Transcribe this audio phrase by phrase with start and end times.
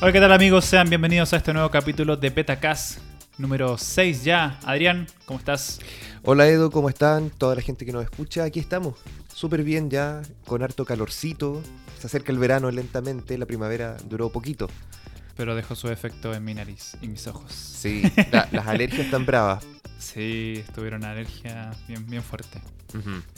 [0.00, 0.64] Hola, ¿qué tal amigos?
[0.64, 2.98] Sean bienvenidos a este nuevo capítulo de Petacast
[3.36, 4.58] número 6 ya.
[4.64, 5.80] Adrián, ¿cómo estás?
[6.22, 7.30] Hola Edo, ¿cómo están?
[7.30, 8.94] Toda la gente que nos escucha, aquí estamos.
[9.34, 11.62] Súper bien ya, con harto calorcito.
[11.98, 14.68] Se acerca el verano lentamente, la primavera duró poquito.
[15.36, 17.52] Pero dejó su efecto en mi nariz y mis ojos.
[17.52, 18.02] Sí,
[18.32, 19.64] la- las alergias están bravas.
[19.98, 22.60] Sí, estuvieron alergia bien, bien fuerte.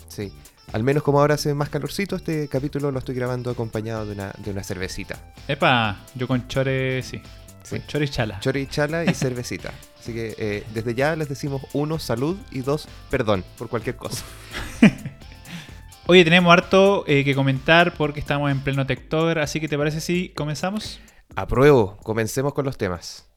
[0.09, 0.33] Sí.
[0.73, 4.33] Al menos como ahora hace más calorcito, este capítulo lo estoy grabando acompañado de una,
[4.39, 5.17] de una cervecita.
[5.49, 7.21] Epa, yo con chore, sí.
[7.63, 7.79] Sí.
[7.79, 8.41] Con chore y chala.
[8.41, 9.73] Chori chala y cervecita.
[9.99, 14.25] Así que eh, desde ya les decimos uno, salud y dos, perdón por cualquier cosa.
[16.07, 20.01] Oye, tenemos harto eh, que comentar porque estamos en pleno Techtober, así que ¿te parece
[20.01, 21.01] si comenzamos?
[21.37, 23.30] Apruebo, comencemos con los temas.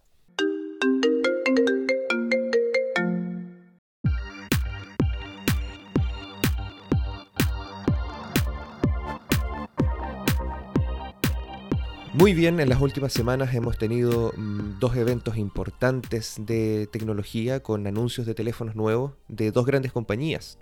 [12.24, 17.86] Muy bien, en las últimas semanas hemos tenido mm, dos eventos importantes de tecnología con
[17.86, 20.58] anuncios de teléfonos nuevos de dos grandes compañías.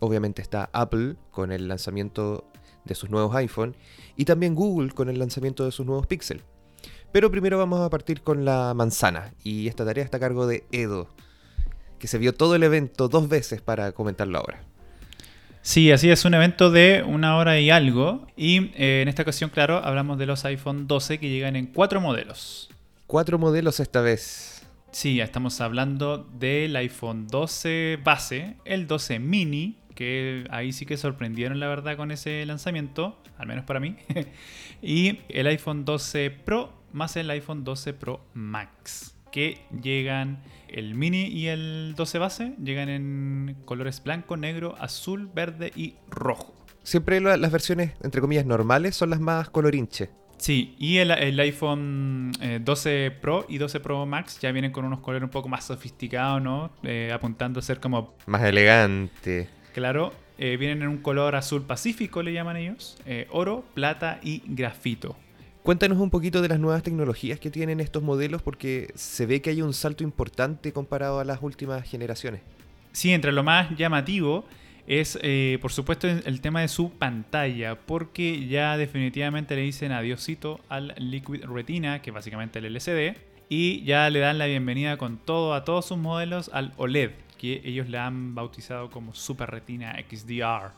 [0.00, 2.50] Obviamente está Apple con el lanzamiento
[2.84, 3.76] de sus nuevos iPhone
[4.16, 6.42] y también Google con el lanzamiento de sus nuevos Pixel.
[7.12, 10.64] Pero primero vamos a partir con la manzana y esta tarea está a cargo de
[10.72, 11.06] Edo,
[12.00, 14.64] que se vio todo el evento dos veces para comentarlo ahora.
[15.66, 18.24] Sí, así es un evento de una hora y algo.
[18.36, 22.00] Y eh, en esta ocasión, claro, hablamos de los iPhone 12 que llegan en cuatro
[22.00, 22.70] modelos.
[23.08, 24.64] Cuatro modelos esta vez.
[24.92, 31.58] Sí, estamos hablando del iPhone 12 base, el 12 mini, que ahí sí que sorprendieron
[31.58, 33.96] la verdad con ese lanzamiento, al menos para mí,
[34.82, 40.38] y el iPhone 12 Pro más el iPhone 12 Pro Max, que llegan
[40.76, 46.54] el mini y el 12 base, llegan en colores blanco, negro, azul, verde y rojo.
[46.84, 50.10] Siempre la- las versiones, entre comillas, normales son las más colorinche.
[50.38, 54.84] Sí, y el, el iPhone eh, 12 Pro y 12 Pro Max ya vienen con
[54.84, 56.70] unos colores un poco más sofisticados, ¿no?
[56.82, 59.48] Eh, apuntando a ser como Más elegante.
[59.74, 62.98] Claro, eh, vienen en un color azul pacífico, le llaman ellos.
[63.06, 65.16] eh, oro, plata y grafito.
[65.66, 69.50] Cuéntanos un poquito de las nuevas tecnologías que tienen estos modelos porque se ve que
[69.50, 72.40] hay un salto importante comparado a las últimas generaciones.
[72.92, 74.44] Sí, entre lo más llamativo
[74.86, 80.60] es, eh, por supuesto, el tema de su pantalla, porque ya definitivamente le dicen adiosito
[80.68, 83.16] al Liquid Retina, que es básicamente el LCD,
[83.48, 87.60] y ya le dan la bienvenida con todo a todos sus modelos al OLED, que
[87.64, 90.70] ellos le han bautizado como Super Retina XDR.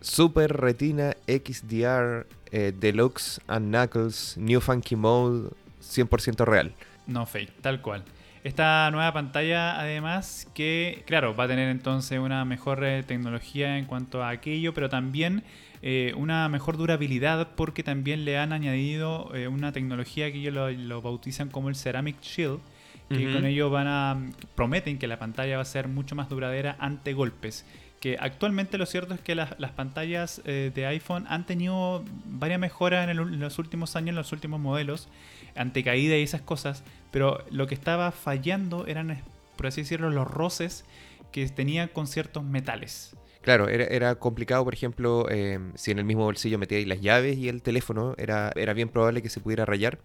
[0.00, 6.72] Super Retina XDR eh, Deluxe and Knuckles New Funky Mode 100% real.
[7.06, 8.04] No fake, tal cual.
[8.46, 13.86] Esta nueva pantalla, además, que, claro, va a tener entonces una mejor eh, tecnología en
[13.86, 15.42] cuanto a aquello, pero también
[15.82, 20.70] eh, una mejor durabilidad porque también le han añadido eh, una tecnología que ellos lo,
[20.70, 22.60] lo bautizan como el Ceramic Shield,
[23.08, 26.76] que con ello van a prometen que la pantalla va a ser mucho más duradera
[26.80, 27.64] ante golpes.
[28.00, 32.60] Que actualmente lo cierto es que las, las pantallas eh, de iPhone han tenido varias
[32.60, 35.08] mejoras en, los últimos años, en los últimos modelos,
[35.54, 39.22] ante caída y esas cosas, pero lo que estaba fallando eran,
[39.56, 40.84] por así decirlo, los roces
[41.32, 43.16] que tenían con ciertos metales.
[43.46, 47.48] Claro, era, complicado, por ejemplo, eh, si en el mismo bolsillo metíais las llaves y
[47.48, 50.00] el teléfono, era, era bien probable que se pudiera rayar.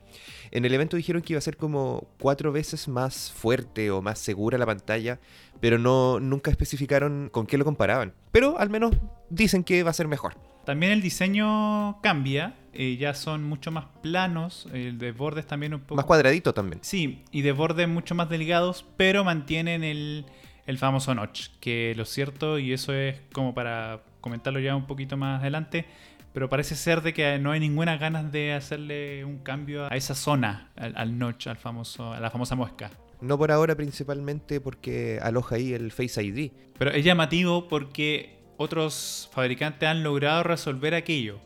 [0.52, 4.20] En el evento dijeron que iba a ser como cuatro veces más fuerte o más
[4.20, 5.20] segura la pantalla,
[5.62, 8.14] pero no nunca especificaron con qué lo comparaban.
[8.32, 8.94] Pero al menos
[9.30, 10.36] dicen que va a ser mejor.
[10.66, 15.82] También el diseño cambia, eh, ya son mucho más planos, el de bordes también un
[15.82, 15.96] poco...
[15.96, 16.80] Más cuadradito también.
[16.84, 20.26] Sí, y de bordes mucho más delgados, pero mantienen el,
[20.68, 21.48] el famoso notch.
[21.60, 25.86] Que lo cierto, y eso es como para comentarlo ya un poquito más adelante,
[26.34, 30.16] pero parece ser de que no hay ninguna ganas de hacerle un cambio a esa
[30.16, 32.92] zona, al, al notch, al famoso, a la famosa muesca.
[33.22, 36.52] No por ahora principalmente porque aloja ahí el Face ID.
[36.78, 41.40] Pero es llamativo porque otros fabricantes han logrado resolver aquello,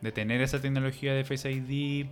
[0.00, 2.06] de tener esa tecnología de Face ID,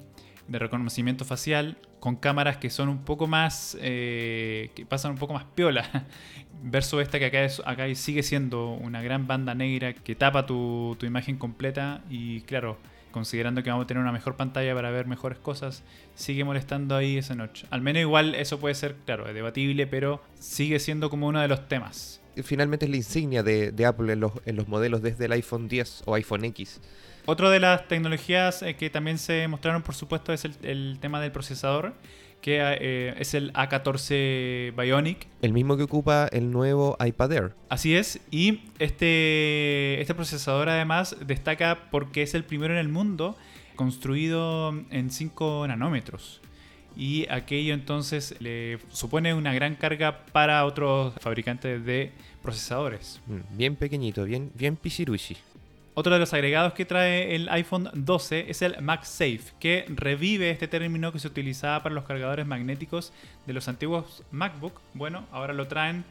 [0.49, 5.33] de reconocimiento facial, con cámaras que son un poco más, eh, que pasan un poco
[5.33, 6.07] más piola,
[6.63, 10.95] versus esta que acá, es- acá sigue siendo una gran banda negra que tapa tu,
[11.01, 12.79] tu imagen completa y claro,
[13.17, 15.83] considerando que vamos a tener una mejor pantalla para ver mejores cosas,
[16.15, 17.67] sigue molestando ahí esa noche.
[17.71, 21.67] Al menos igual eso puede ser, claro, debatible, pero sigue siendo como uno de los
[21.67, 22.21] temas.
[22.43, 25.67] Finalmente es la insignia de, de Apple en los, en los modelos desde el iPhone
[25.67, 26.83] 10 o iPhone X.
[27.25, 31.19] Otra de las tecnologías eh, que también se mostraron, por supuesto, es el, el tema
[31.19, 31.95] del procesador,
[32.41, 35.27] que eh, es el A14 Bionic.
[35.43, 37.55] El mismo que ocupa el nuevo iPad Air.
[37.69, 43.37] Así es, y este, este procesador además destaca porque es el primero en el mundo
[43.75, 46.41] construido en 5 nanómetros.
[46.97, 52.13] Y aquello entonces le supone una gran carga para otros fabricantes de
[52.43, 53.21] procesadores.
[53.27, 54.79] Mm, Bien pequeñito, bien, bien.
[55.99, 60.69] Otro de los agregados que trae el iPhone 12 es el MagSafe, que revive este
[60.69, 63.15] término que se utilizaba para los cargadores magnéticos
[63.47, 64.79] de los antiguos MacBook.
[64.93, 66.05] Bueno, ahora lo traen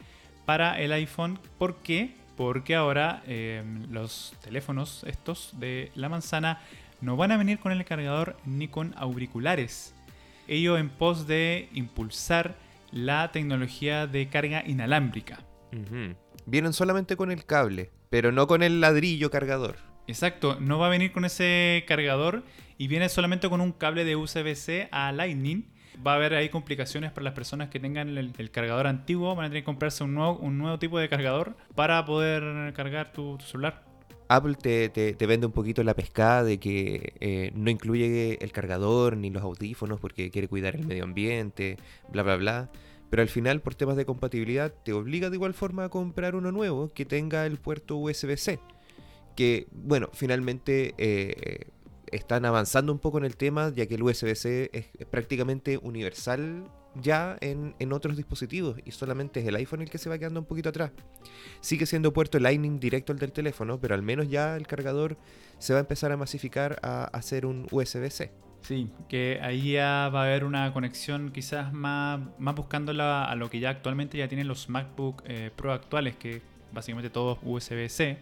[0.47, 1.37] para el iPhone.
[1.59, 2.15] ¿Por qué?
[2.35, 6.61] Porque ahora eh, los teléfonos estos de la manzana
[6.99, 9.93] no van a venir con el cargador ni con auriculares.
[10.47, 12.55] Ello en pos de impulsar
[12.91, 15.41] la tecnología de carga inalámbrica.
[16.47, 19.77] Vienen solamente con el cable, pero no con el ladrillo cargador.
[20.07, 22.43] Exacto, no va a venir con ese cargador
[22.77, 25.63] y viene solamente con un cable de USB-C a Lightning.
[26.05, 29.33] Va a haber ahí complicaciones para las personas que tengan el, el cargador antiguo.
[29.33, 33.13] Van a tener que comprarse un nuevo, un nuevo tipo de cargador para poder cargar
[33.13, 33.83] tu, tu celular.
[34.27, 38.51] Apple te, te- te vende un poquito la pescada de que eh, no incluye el
[38.51, 41.77] cargador ni los audífonos porque quiere cuidar el medio ambiente,
[42.09, 42.69] bla, bla, bla.
[43.09, 46.51] Pero al final, por temas de compatibilidad, te obliga de igual forma a comprar uno
[46.51, 48.59] nuevo que tenga el puerto USB-C.
[49.35, 51.67] Que, bueno, finalmente eh,
[52.11, 56.69] están avanzando un poco en el tema, ya que el USB-C es, prácticamente universal
[57.01, 60.39] ya en, en otros dispositivos y solamente es el iPhone el que se va quedando
[60.39, 60.91] un poquito atrás.
[61.59, 65.17] Sigue siendo puerto Lightning directo al del teléfono, pero al menos ya el cargador
[65.59, 68.44] se va a empezar a masificar a hacer un USB-C.
[68.67, 73.35] Sí, que ahí ya va a haber una conexión quizás más, más buscando la- a
[73.35, 76.41] lo que ya actualmente ya tienen los MacBook eh, Pro actuales, que
[76.71, 78.17] básicamente todos USB-C.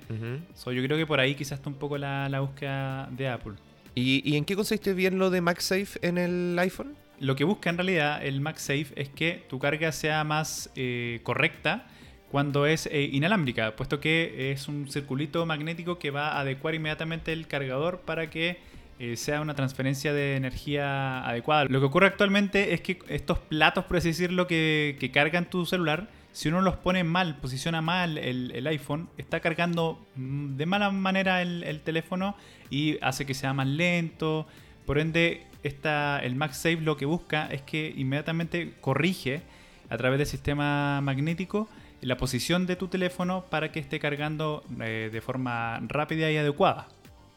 [0.54, 3.54] So, yo creo que por ahí quizás está un poco la, la búsqueda de Apple.
[3.95, 6.94] ¿Y, y en qué consiste bien lo de MagSafe en el iPhone?
[7.19, 11.86] Lo que busca en realidad el MagSafe es que tu carga sea más eh, correcta
[12.31, 17.31] cuando es eh, inalámbrica, puesto que es un circulito magnético que va a adecuar inmediatamente
[17.31, 18.57] el cargador para que
[19.03, 21.65] eh, sea una transferencia de energía adecuada.
[21.65, 26.07] Lo que ocurre actualmente es que estos platos, por así decirlo, que, cargan tu celular,
[26.31, 31.41] si uno los pone mal, posiciona mal el, iPhone, está cargando mm, de mala manera
[31.41, 32.38] el, el teléfono
[32.69, 34.47] y hace que sea más lento.
[34.85, 39.41] Por ende, esta, el MagSafe lo que busca es que inmediatamente corrige
[39.89, 41.67] a través del sistema magnético
[42.00, 46.88] la posición de tu teléfono para que esté cargando eh, de forma rápida y adecuada.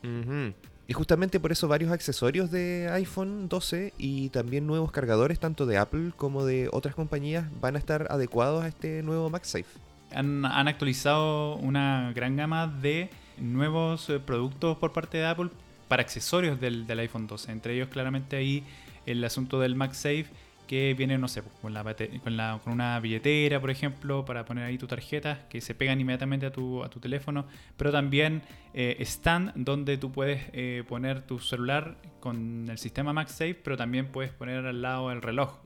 [0.04, 0.54] Ujú.
[0.88, 5.78] Y justamente por eso varios accesorios de iPhone 12 y también nuevos cargadores tanto de
[5.78, 9.66] Apple como de otras compañías van a estar adecuados a este nuevo MagSafe.
[10.12, 15.50] Han, han actualizado una gran gama de nuevos eh, productos por parte de Apple
[15.88, 17.50] para accesorios del, del iPhone 12.
[17.50, 18.62] Entre ellos, claramente, ahí
[19.06, 20.26] el asunto del MagSafe
[20.66, 24.44] que viene, no sé, con, la, bate- con, la- con una billetera, por ejemplo, para
[24.44, 27.46] poner ahí tu tarjeta, que se pegan inmediatamente a tu, a tu teléfono,
[27.76, 28.42] pero también
[28.74, 34.08] eh, stand donde tú puedes eh, poner tu celular con el sistema MagSafe, pero también
[34.08, 35.58] puedes poner al lado el reloj.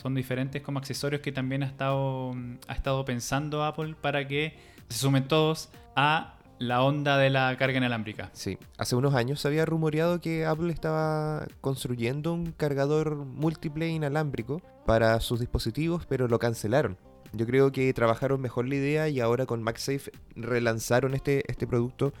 [0.00, 2.34] Son diferentes como accesorios que también ha estado,
[2.68, 4.54] ha estado pensando Apple para que
[4.88, 8.30] se sumen todos a la onda de la carga inalámbrica.
[8.32, 14.62] Sí, hace unos años se había rumoreado que Apple estaba construyendo un cargador múltiple inalámbrico
[14.86, 16.96] para sus dispositivos, pero lo cancelaron.
[17.32, 22.12] Yo creo que trabajaron mejor la idea y ahora con MagSafe relanzaron este, este producto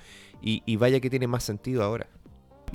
[0.42, 2.06] y, y vaya que tiene más sentido ahora.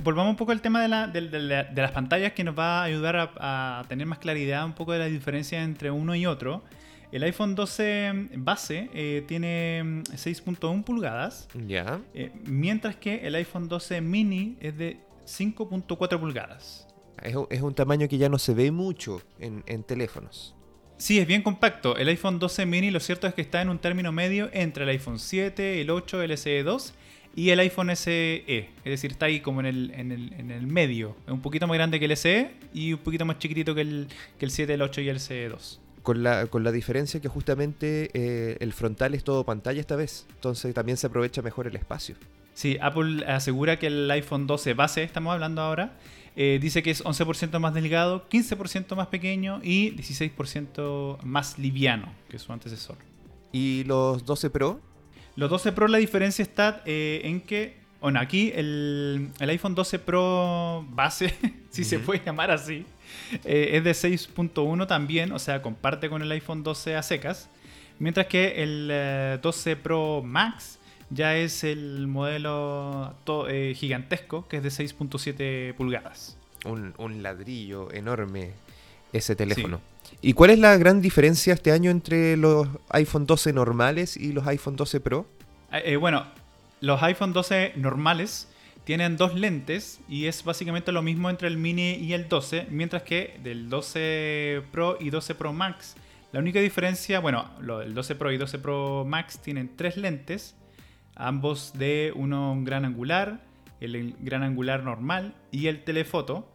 [0.02, 2.58] Volvamos un poco al tema de, la- de- de la- de las pantallas que nos
[2.58, 6.14] va a ayudar a, a tener más claridad un poco de la diferencia entre uno
[6.14, 6.64] y otro.
[7.12, 12.00] El iPhone 12 base eh, tiene mm, 6.1 pulgadas, Ya.
[12.14, 16.86] eh, mientras que el iPhone 12 mini es de 5.4 pulgadas.
[17.22, 20.54] Es, un- es un tamaño que ya no se ve mucho en, en teléfonos.
[20.96, 21.96] Sí, es bien compacto.
[21.96, 24.90] El iPhone 12 mini lo cierto es que está en un término medio entre el
[24.90, 26.94] iPhone 7, el 8, el SE 2
[27.34, 28.44] y el iPhone SE.
[28.46, 31.16] Es decir, está ahí como en el, en el, en el medio.
[31.26, 34.08] Es un poquito más grande que el SE y un poquito más chiquitito que el,
[34.38, 35.80] que el 7, el 8 y el SE 2.
[36.02, 40.26] Con la, con la diferencia que justamente eh, el frontal es todo pantalla esta vez.
[40.34, 42.16] Entonces también se aprovecha mejor el espacio.
[42.54, 45.96] Sí, Apple asegura que el iPhone 12 base, estamos hablando ahora,
[46.34, 52.38] eh, dice que es 11% más delgado, 15% más pequeño y 16% más liviano que
[52.38, 52.96] su antecesor.
[53.52, 54.80] ¿Y los 12 Pro?
[55.36, 59.98] Los 12 Pro la diferencia está eh, en que, bueno, aquí el, el iPhone 12
[59.98, 61.34] Pro base,
[61.70, 62.84] si se puede llamar así,
[63.44, 67.48] eh, es de 6.1 también, o sea, comparte con el iPhone 12 a secas,
[67.98, 70.78] mientras que el eh, 12 Pro Max
[71.10, 73.14] ya es el modelo
[73.48, 76.38] eh, gigantesco, que es de 6.7 pulgadas.
[76.64, 78.52] Un, un ladrillo enorme.
[79.12, 79.80] ese teléfono.
[80.20, 84.46] ¿Y cuál es la gran diferencia este año entre los iPhone 12 normales y los
[84.46, 85.26] iPhone 12 Pro?
[85.72, 86.26] Eh, bueno,
[86.80, 88.48] los iPhone 12 normales
[88.84, 93.02] tienen dos lentes y es básicamente lo mismo entre el mini y el 12, mientras
[93.02, 95.96] que del 12 Pro y 12 Pro Max,
[96.32, 100.56] la única diferencia, bueno, el 12 Pro y 12 Pro Max tienen tres lentes,
[101.14, 103.40] ambos de uno gran angular,
[103.80, 106.50] el gran angular normal y el telefoto.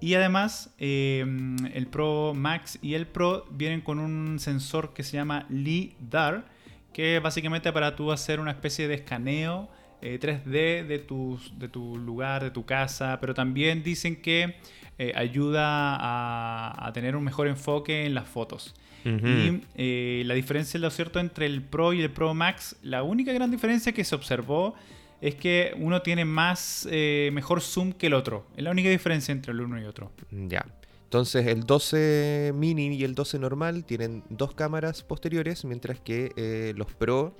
[0.00, 5.16] Y además, em, el Pro Max y el Pro vienen con un sensor que se
[5.16, 6.44] llama LiDAR,
[6.92, 9.70] que es básicamente para tú hacer una especie de escaneo
[10.04, 14.56] 3D eh, de, tus, de tu lugar, de tu casa, pero también dicen que
[14.98, 18.74] eh, ayuda a, tener un mejor enfoque en las fotos.
[19.04, 23.34] Y eh, la diferencia, lo cierto, entre el Pro y el Pro Max, la única
[23.34, 24.74] gran diferencia que se observó
[25.20, 28.46] es que uno tiene más, mejor zoom que el otro.
[28.56, 30.10] Es la única diferencia entre el uno y otro.
[30.30, 30.64] Ya.
[31.04, 36.90] Entonces el 12 mini y el 12 normal tienen dos cámaras posteriores, mientras que los
[36.94, 37.36] Pro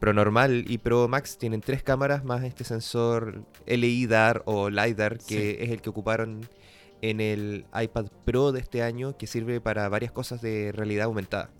[0.00, 5.58] Pro normal y Pro Max tienen tres cámaras más este sensor LIDAR o LiDAR que
[5.60, 6.48] es el que ocuparon
[7.02, 11.50] en el iPad Pro de este año que sirve para varias cosas de realidad aumentada.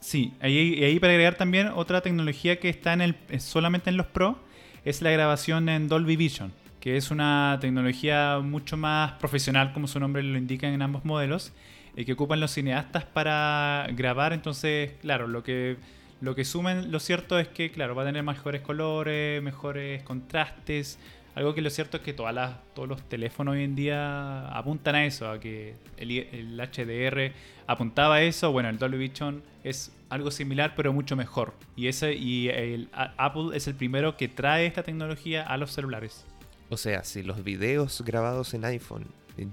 [0.00, 4.06] Sí, y ahí, para agregar también otra tecnología que está en el, solamente en los
[4.06, 4.38] Pro
[4.84, 9.98] es la grabación en Dolby Vision, que es una tecnología mucho más profesional como su
[10.00, 11.52] nombre lo indica en ambos modelos,
[11.96, 14.32] y eh, que ocupan los cineastas para grabar.
[14.32, 15.76] Entonces, claro, lo que
[16.20, 20.98] lo que sumen, lo cierto es que, claro, va a tener mejores colores, mejores contrastes.
[21.34, 24.94] Algo que lo cierto es que todas las, todos los teléfonos hoy en día apuntan
[24.94, 27.32] a eso, a que el, HDR
[27.66, 28.50] apuntaba a eso.
[28.52, 31.52] Bueno, el Dolby Vision es algo similar, pero mucho mejor.
[31.76, 36.24] Y, ese, y el, Apple es el primero que trae esta tecnología a los celulares.
[36.70, 39.04] O sea, si los videos grabados en iPhone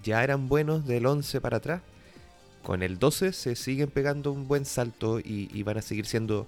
[0.02, 1.82] ya eran buenos del 11 para atrás,
[2.64, 6.48] con el 12 se siguen pegando un buen salto y, van a seguir siendo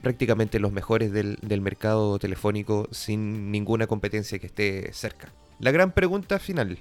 [0.00, 5.28] prácticamente los mejores del, mercado telefónico sin ninguna competencia que esté cerca.
[5.58, 6.78] La gran pregunta final.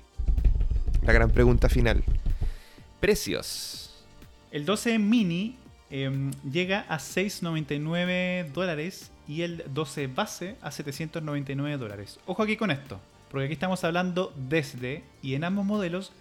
[1.03, 2.03] La gran pregunta final.
[2.99, 4.03] Precios.
[4.51, 5.57] El 12 mini
[5.89, 12.19] em, llega a 6,99 dólares y el 12 base a 799 dólares.
[12.25, 12.99] Ojo aquí con esto,
[13.31, 16.13] porque aquí estamos hablando desde y en ambos modelos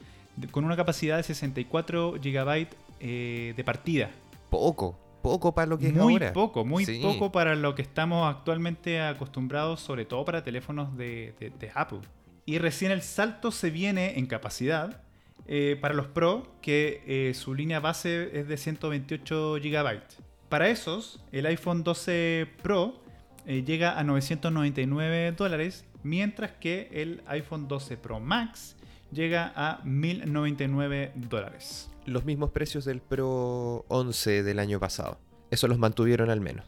[0.50, 2.68] con una capacidad de 64 GB
[3.00, 4.10] eh, de partida.
[4.50, 6.32] Poco, poco para lo que es muy ahora.
[6.32, 11.34] poco, muy poco para lo que estamos actualmente acostumbrados, sobre todo para teléfonos de,
[11.74, 12.00] Apple.
[12.46, 15.00] Y recién el salto se viene en capacidad
[15.46, 20.00] eh, para los Pro, que eh, su línea base es de 128 GB.
[20.48, 23.00] Para esos, el iPhone 12 Pro
[23.46, 28.76] llega a 999 dólares, mientras que el iPhone 12 Pro Max
[29.14, 31.90] llega a 1.099 dólares.
[32.06, 35.18] Los mismos precios del Pro 11 del año pasado.
[35.50, 36.66] Eso los mantuvieron al menos.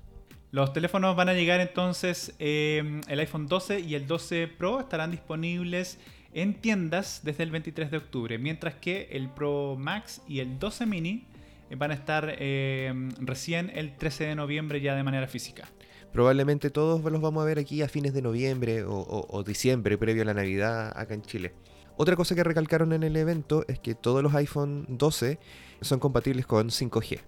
[0.53, 5.11] Los teléfonos van a llegar entonces, em, el iPhone 12 y el 12 Pro estarán
[5.11, 5.99] disponibles
[6.33, 10.87] en tiendas desde el 23 de octubre, mientras que el Pro Max y el 12
[10.87, 11.27] mini
[11.69, 15.69] eh, van a estar em, recién el 13 de noviembre ya de manera física.
[16.13, 20.25] Probablemente todos los vamos a ver aquí a fines de noviembre o diciembre, previo a
[20.25, 21.53] la Navidad acá en Chile.
[21.99, 25.39] Otra cosa que recalcaron en el evento es que todos los iPhone 12
[25.81, 27.21] son compatibles con 5G.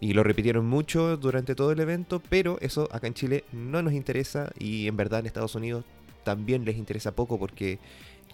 [0.00, 3.92] Y lo repitieron mucho durante todo el evento, pero eso acá en Chile no nos
[3.92, 5.84] interesa y en verdad en Estados Unidos
[6.24, 7.78] también les interesa poco porque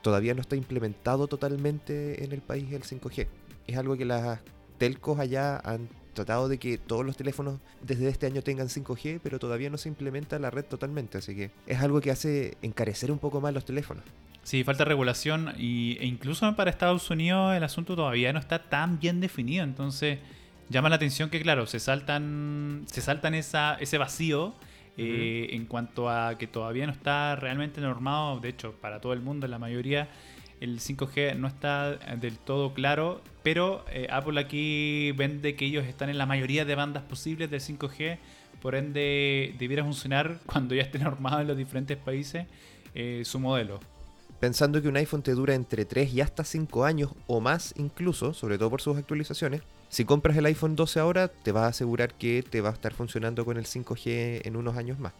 [0.02, 3.26] todavía no está implementado totalmente en el país el 5G.
[3.66, 4.38] Es algo que las
[4.78, 9.40] telcos allá han tratado de que todos los teléfonos desde este año tengan 5G, pero
[9.40, 13.18] todavía no se implementa la red totalmente, así que es algo que hace encarecer un
[13.18, 14.04] poco más los teléfonos.
[14.42, 18.98] Sí, falta regulación y, e incluso para Estados Unidos el asunto todavía no está tan
[18.98, 19.62] bien definido.
[19.62, 20.18] Entonces
[20.68, 24.54] llama la atención que, claro, se saltan, se saltan esa, ese vacío
[24.98, 28.40] eh, en cuanto a que todavía no está realmente normado.
[28.40, 30.08] De hecho, para todo el mundo, la mayoría,
[30.60, 33.22] el 5G no está del todo claro.
[33.44, 37.60] Pero eh, Apple aquí vende que ellos están en la mayoría de bandas posibles del
[37.60, 38.18] 5G.
[38.60, 42.46] Por ende, debiera funcionar cuando ya esté normado en los diferentes países
[42.94, 43.80] eh, su modelo
[44.42, 48.34] pensando que un iPhone te dura entre 3 y hasta 5 años o más incluso,
[48.34, 49.62] sobre todo por sus actualizaciones.
[49.88, 52.92] Si compras el iPhone 12 ahora, te vas a asegurar que te va a estar
[52.92, 55.12] funcionando con el 5G en unos años más.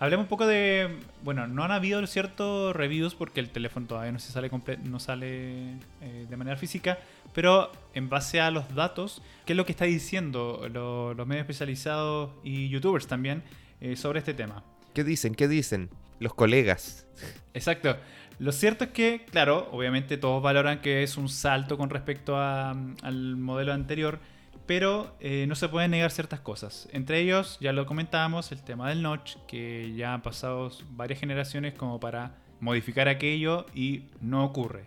[0.00, 0.98] Hablemos un poco de.
[1.22, 4.50] Bueno, no han habido ciertos reviews porque el teléfono todavía no se sale
[4.82, 6.98] no sale eh, de manera física.
[7.34, 12.30] Pero en base a los datos, ¿qué es lo que está diciendo los medios especializados
[12.42, 13.44] y youtubers también
[13.80, 14.64] eh, sobre este tema?
[14.92, 15.36] ¿Qué dicen?
[15.36, 15.88] ¿Qué dicen?
[16.20, 17.06] Los colegas.
[17.54, 17.96] Exacto.
[18.38, 22.70] Lo cierto es que, claro, obviamente todos valoran que es un salto con respecto a-
[23.02, 24.20] al modelo anterior,
[24.66, 26.88] pero eh, no se pueden negar ciertas cosas.
[26.92, 31.74] Entre ellos, ya lo comentábamos, el tema del notch, que ya han pasado varias generaciones
[31.74, 34.86] como para modificar aquello y no ocurre.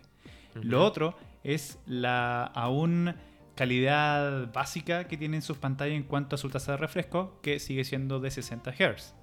[0.54, 3.14] Lo otro es la aún
[3.54, 7.84] calidad básica que tienen sus pantallas en cuanto a su tasa de refresco, que sigue
[7.84, 9.14] siendo de 60 Hz.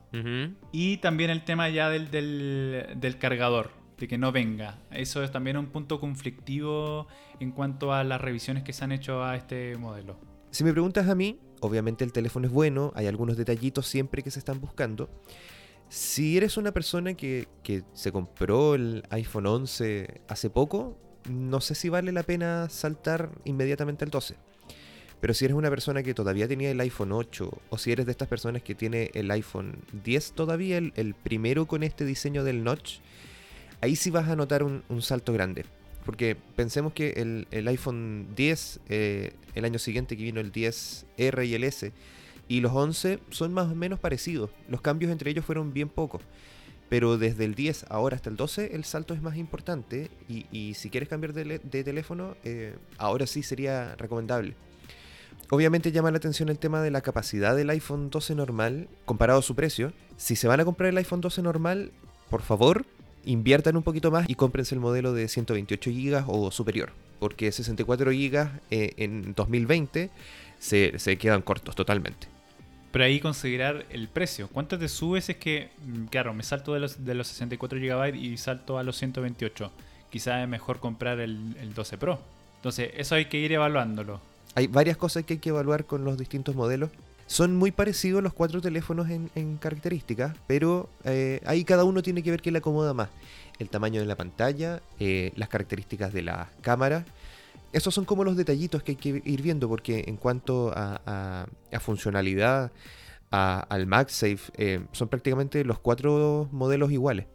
[0.72, 4.80] Y también el tema ya del, del, del cargador, de que no venga.
[4.92, 7.08] Eso es también un punto conflictivo
[7.40, 10.18] en cuanto a las revisiones que se han hecho a este modelo.
[10.52, 14.32] Si me preguntas a mí, obviamente el teléfono es bueno, hay algunos detallitos siempre que
[14.32, 15.10] se están buscando.
[15.90, 20.98] Si eres una persona que, que se compró el iPhone 11 hace poco,
[21.30, 24.36] no sé si vale la pena saltar inmediatamente al 12.
[25.22, 28.12] Pero si eres una persona que todavía tenía el iPhone 8, o si eres de
[28.12, 32.64] estas personas que tiene el iPhone 10 todavía, el, el primero con este diseño del
[32.64, 33.00] notch,
[33.82, 35.66] ahí sí vas a notar un, un salto grande.
[36.06, 41.46] Porque pensemos que el, el iPhone 10, eh, el año siguiente que vino el 10R
[41.46, 41.92] y el S,
[42.48, 44.50] y los 11 son más o menos parecidos.
[44.70, 46.22] Los cambios entre ellos fueron bien pocos.
[46.90, 50.74] Pero desde el 10 ahora hasta el 12 el salto es más importante y, y
[50.74, 54.56] si quieres cambiar de, de teléfono, eh, ahora sí sería recomendable.
[55.50, 59.44] Obviamente llama la atención el tema de la capacidad del iPhone 12 normal comparado a
[59.44, 59.94] su precio.
[60.18, 61.92] Si se van a comprar el iPhone 12 normal,
[62.30, 62.86] por favor,
[63.26, 66.92] inviertan un poquito más y cómprense el modelo de 128 GB o superior.
[67.20, 70.10] Porque 64 GB eh, en 2020
[70.60, 72.28] se, se quedan cortos totalmente.
[72.92, 74.48] Pero ahí considerar el precio.
[74.48, 75.30] ¿Cuánto te subes?
[75.30, 78.84] Es que, mm, claro, me salto de los, de los 64 GB y salto a
[78.84, 79.72] los 128.
[80.10, 82.20] Quizás es mejor comprar el, el 12 Pro.
[82.56, 84.22] Entonces, eso hay que ir evaluándolo.
[84.56, 86.90] Hay varias cosas que hay que evaluar con los distintos modelos.
[87.28, 92.32] Son muy parecidos los cuatro teléfonos en, características, pero eh, ahí cada uno tiene que
[92.32, 93.10] ver qué le acomoda más.
[93.60, 97.06] El tamaño de la pantalla, eh, las características de la cámara.
[97.72, 101.80] Esos son como los detallitos que hay que ir viendo, porque en cuanto a, a-
[101.80, 102.72] funcionalidad,
[103.30, 107.28] al MagSafe, eh, son prácticamente los cuatro modelos iguales.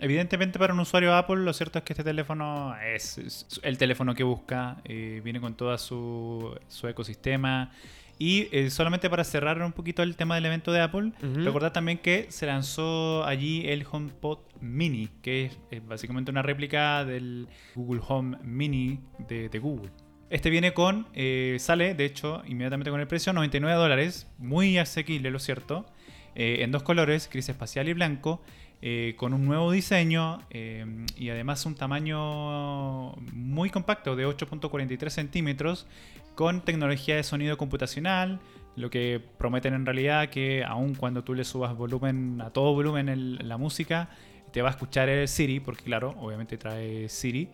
[0.00, 4.14] Evidentemente para un usuario Apple lo cierto es que este teléfono es, es el teléfono
[4.14, 7.70] que busca, eh, viene con todo su, su ecosistema.
[8.18, 11.44] Y eh, solamente para cerrar un poquito el tema del evento de Apple, Ujú.
[11.44, 17.04] recordad también que se lanzó allí el HomePod Mini, que es, es básicamente una réplica
[17.04, 19.90] del Google Home Mini de, de Google.
[20.30, 25.30] Este viene con, eh, sale de hecho inmediatamente con el precio, 99 dólares, muy asequible
[25.30, 25.84] lo cierto,
[26.34, 28.40] eh, en dos colores, gris espacial y blanco,
[28.84, 30.84] eh, con un nuevo diseño eh,
[31.16, 35.86] y además un tamaño muy compacto de 8.43 centímetros
[36.34, 38.40] con tecnología de sonido computacional,
[38.74, 43.38] lo que prometen en realidad que aun cuando tú le subas volumen a todo volumen
[43.46, 44.08] la música,
[44.52, 47.50] te va a escuchar el Siri, porque claro, obviamente trae Siri.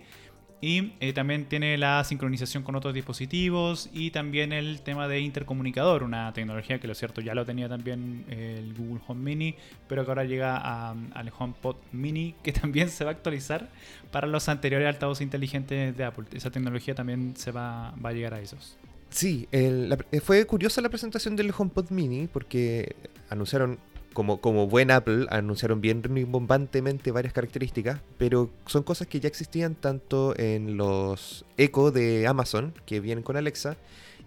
[0.60, 6.02] Y eh, también tiene la sincronización con otros dispositivos y también el tema de intercomunicador,
[6.02, 9.54] una tecnología que lo cierto ya lo tenía también eh, el Google Home Mini,
[9.86, 10.56] pero que ahora llega
[10.90, 13.68] al HomePod Mini, que también se va a actualizar
[14.10, 16.24] para los anteriores altavoces inteligentes de Apple.
[16.32, 18.76] Esa tecnología también se va, va a llegar a esos.
[19.10, 22.96] Sí, eh, fue curiosa la presentación del HomePod Mini porque
[23.30, 23.78] anunciaron,
[24.18, 29.76] como, como buen Apple, anunciaron bien rimbombantemente varias características, pero son cosas que ya existían
[29.76, 33.76] tanto en los Echo de Amazon, que vienen con Alexa,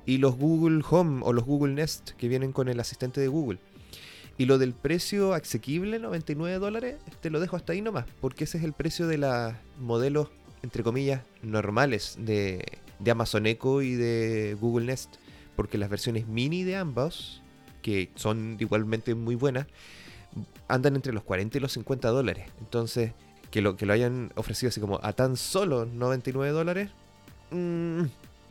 [0.05, 3.59] y los Google Home o los Google Nest, que vienen con el asistente de Google.
[4.37, 8.59] Y lo del precio asequible, 99 dólares, te lo dejo hasta ahí nomás, porque ese
[8.59, 10.29] es el precio de los modelos,
[10.63, 12.63] entre comillas, normales de,
[12.99, 15.15] de Amazon Echo y de Google Nest.
[15.57, 17.40] Porque las versiones mini de ambos,
[17.81, 19.67] que son igualmente muy buenas,
[20.67, 22.45] andan entre los 40 y los 50 dólares.
[22.59, 23.11] Entonces,
[23.49, 26.89] que lo, que lo hayan ofrecido así como a tan solo 99 dólares,
[27.51, 28.03] mm,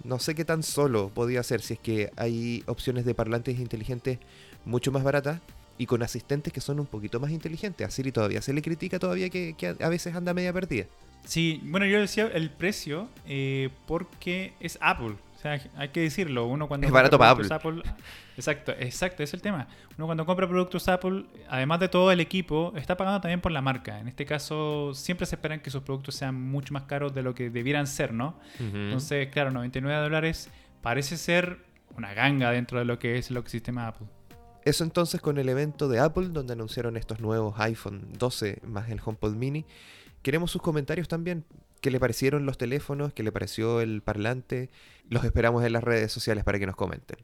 [0.04, 4.18] no sé qué tan solo podía ser si es que hay opciones de parlantes inteligentes
[4.64, 5.40] mucho más baratas
[5.78, 7.86] y con asistentes que son un poquito más inteligentes.
[7.86, 10.84] A Siri todavía se le critica todavía que, a veces anda media perdida.
[11.24, 15.14] Sí, bueno, yo decía el precio eh, porque es Apple.
[15.40, 16.46] O sea, hay que decirlo.
[16.46, 17.83] Uno cuando Es compra barato para productos Apple.
[18.37, 19.68] Exacto, exacto, es el tema.
[19.96, 23.62] Uno cuando compra productos Apple, además de todo el equipo, está pagando también por la
[23.62, 23.98] marca.
[24.00, 27.35] En este caso, siempre se esperan que sus productos sean mucho más caros de lo
[27.35, 28.38] que debieran ser, ¿no?
[28.59, 30.50] Entonces, claro, 99 dólares
[30.83, 31.61] parece ser
[31.96, 34.09] una ganga dentro de lo que es el ecosistema Apple.
[34.66, 39.00] Eso entonces con el evento de Apple, donde anunciaron estos nuevos iPhone 12 más el
[39.03, 39.64] HomePod Mini.
[40.20, 41.46] Queremos sus comentarios también
[41.80, 44.70] qué le parecieron los teléfonos, qué le pareció el parlante.
[45.08, 47.18] Los esperamos en las redes sociales para que nos comenten.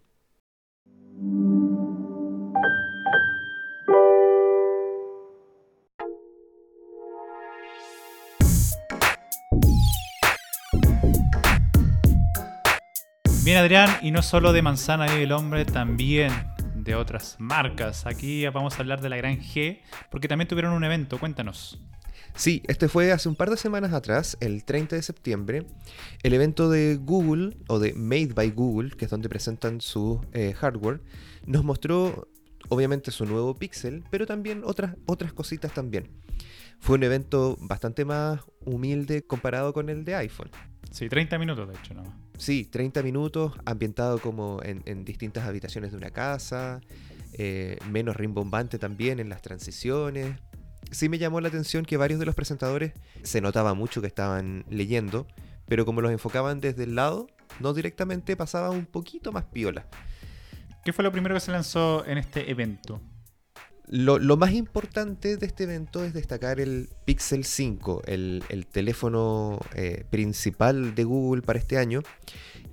[13.44, 16.32] Bien, Adrián, y no solo de manzana vive el hombre, también
[16.74, 18.04] de otras marcas.
[18.04, 21.18] Aquí vamos a hablar de la Gran G, porque también tuvieron un evento.
[21.18, 21.80] Cuéntanos.
[22.36, 25.66] Sí, este fue hace un par de semanas atrás, el 30 de septiembre,
[26.22, 30.52] el evento de Google o de Made by Google, que es donde presentan su eh,
[30.52, 31.00] hardware,
[31.46, 32.28] nos mostró
[32.68, 36.10] obviamente su nuevo Pixel, pero también otras, otras cositas también.
[36.78, 40.50] Fue un evento bastante más humilde comparado con el de iPhone.
[40.90, 42.02] Sí, 30 minutos de hecho, ¿no?
[42.36, 46.82] Sí, 30 minutos, ambientado como en, distintas habitaciones de una casa,
[47.32, 50.38] eh, menos rimbombante también en las transiciones,
[50.90, 54.64] sí me llamó la atención que varios de los presentadores se notaba mucho que estaban
[54.68, 55.26] leyendo,
[55.66, 57.26] pero como los enfocaban desde el lado,
[57.60, 59.86] no directamente pasaba un poquito más piola.
[60.84, 63.00] ¿Qué fue lo primero que se lanzó en este evento?
[63.88, 70.94] Lo, más importante de este evento es destacar el Pixel 5, el, teléfono eh, principal
[70.96, 72.02] de Google para este año,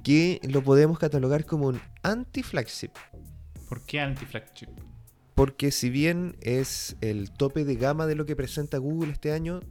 [0.03, 2.91] que lo podemos catalogar como un anti-flagship.
[3.69, 4.69] ¿Por qué anti-flagship?
[5.35, 9.61] Porque si bien es el tope de gama de lo que presenta Google este año,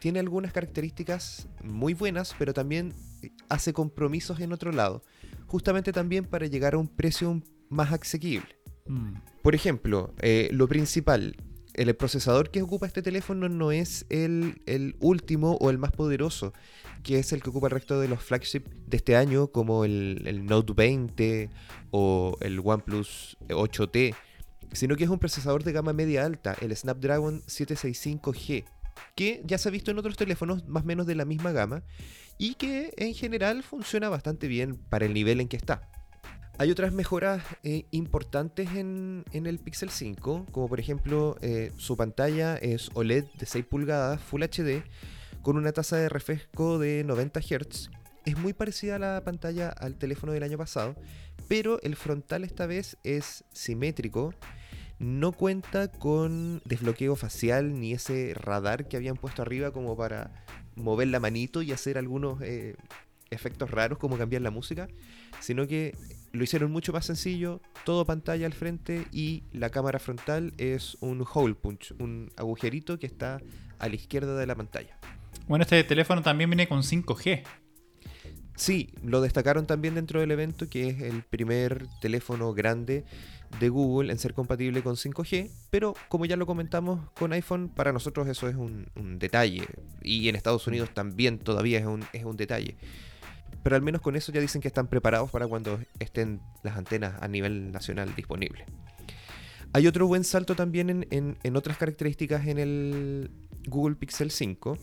[0.00, 2.94] tiene algunas características muy buenas, pero también
[3.48, 5.02] hace compromisos en otro lado,
[5.46, 8.48] justamente también para llegar a un precio más asequible.
[8.86, 9.14] Mm.
[9.42, 11.36] Por ejemplo, eh, lo principal,
[11.74, 16.52] el procesador que ocupa este teléfono no es el, último o el más poderoso,
[17.02, 20.22] que es el que ocupa el resto de los flagship de este año, como el,
[20.26, 21.50] el Note 20
[21.90, 24.14] o el OnePlus 8T
[24.72, 28.64] sino que es un procesador de gama media alta, el Snapdragon 765G,
[29.14, 31.82] que ya se ha visto en otros teléfonos más o menos de la misma gama
[32.38, 35.88] y que en general funciona bastante bien para el nivel en que está.
[36.60, 42.56] Hay otras mejoras eh, importantes en, el Pixel 5, como por ejemplo eh, su pantalla
[42.56, 44.82] es OLED de 6 pulgadas Full HD
[45.42, 47.90] con una tasa de refresco de 90 Hz.
[48.24, 50.96] Es muy parecida a la pantalla al teléfono del año pasado,
[51.46, 54.34] pero el frontal esta vez es simétrico
[54.98, 61.08] no cuenta con desbloqueo facial ni ese radar que habían puesto arriba como para mover
[61.08, 62.76] la manito y hacer algunos eh,
[63.30, 64.88] efectos raros como cambiar la música,
[65.40, 65.96] sino que
[66.32, 71.24] lo hicieron mucho más sencillo, todo pantalla al frente y la cámara frontal es un
[71.32, 73.40] hole punch, un agujerito que está
[73.78, 74.98] a la izquierda de la pantalla.
[75.46, 77.42] Bueno, este teléfono también viene con 5G.
[78.56, 83.04] Sí, lo destacaron también dentro del evento, que es el primer teléfono grande
[83.60, 87.92] de Google en ser compatible con 5G, pero como ya lo comentamos con iPhone, para
[87.92, 88.86] nosotros eso es un,
[89.18, 89.66] detalle,
[90.02, 92.76] y en Estados Unidos también todavía es un, es un detalle.
[93.62, 97.20] Pero al menos con eso ya dicen que están preparados para cuando estén las antenas
[97.20, 98.66] a nivel nacional disponibles.
[99.72, 103.30] Hay otro buen salto también en, en otras características en el
[103.66, 104.78] Google Pixel 5,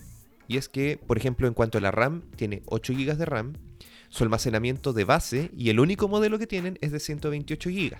[0.47, 3.53] y es que, por ejemplo, en cuanto a la RAM, tiene 8 GB de RAM,
[4.09, 7.97] su almacenamiento de base y el único modelo que tienen es de 128 GB,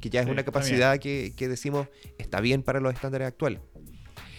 [0.00, 3.60] que ya es una capacidad que, decimos está bien para los estándares actuales.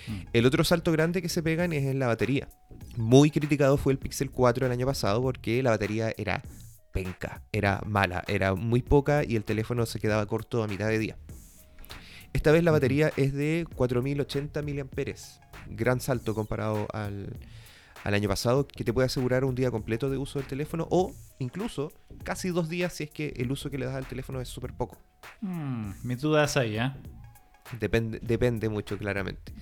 [0.07, 0.21] Mm.
[0.33, 2.49] El otro salto grande que se pegan es en la batería.
[2.97, 6.43] Muy criticado fue el Pixel 4 el año pasado porque la batería era
[6.91, 10.99] penca, era mala, era muy poca y el teléfono se quedaba corto a mitad de
[10.99, 11.17] día.
[12.33, 14.85] Esta vez la batería es de 4080 mAh.
[15.69, 17.33] Gran salto comparado al,
[18.03, 21.91] año pasado, que te puede asegurar un día completo de uso del teléfono o incluso
[22.23, 24.73] casi dos días si es que el uso que le das al teléfono es súper
[24.73, 24.97] poco.
[25.41, 26.91] Mm, mis dudas ahí, ¿eh?
[27.79, 29.53] Depende, depende mucho, claramente.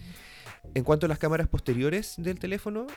[0.73, 2.87] En cuanto a las cámaras posteriores del teléfono,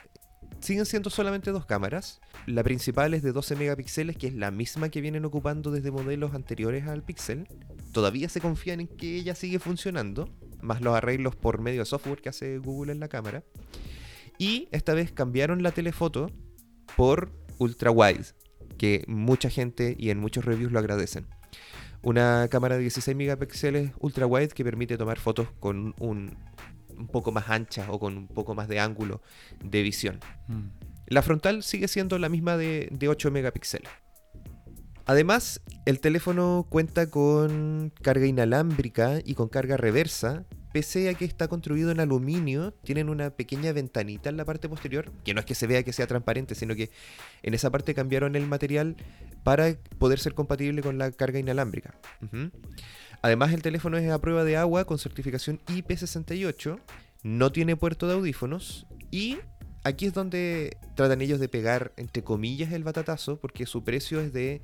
[0.60, 2.20] siguen siendo solamente dos cámaras.
[2.46, 6.34] La principal es de 12 megapíxeles, que es la misma que vienen ocupando desde modelos
[6.34, 7.48] anteriores al Pixel.
[7.92, 10.28] Todavía se confían en que ella sigue funcionando,
[10.60, 13.44] más los arreglos por medio de software que hace Google en la cámara.
[14.38, 16.30] Y esta vez cambiaron la telefoto
[16.96, 18.26] por ultra wide,
[18.80, 21.26] que mucha gente y en muchos reviews lo agradecen.
[22.00, 26.38] Una cámara de 16 megapíxeles ultra wide que permite tomar fotos con un
[26.96, 29.20] un poco más ancha o con un poco más de ángulo
[29.62, 30.18] de visión.
[30.48, 30.68] Mm.
[31.08, 33.90] La frontal sigue siendo la misma de, 8 megapíxeles.
[35.04, 41.48] Además, el teléfono cuenta con carga inalámbrica y con carga reversa, pese a que está
[41.48, 45.54] construido en aluminio, tienen una pequeña ventanita en la parte posterior, que no es que
[45.54, 46.90] se vea que sea transparente, sino que
[47.42, 48.96] en esa parte cambiaron el material
[49.42, 51.94] para poder ser compatible con la carga inalámbrica.
[53.22, 56.78] Además, el teléfono es a prueba de agua con certificación IP68,
[57.22, 59.38] no tiene puerto de audífonos y
[59.84, 64.32] aquí es donde tratan ellos de pegar, entre comillas, el batatazo, porque su precio es
[64.32, 64.62] de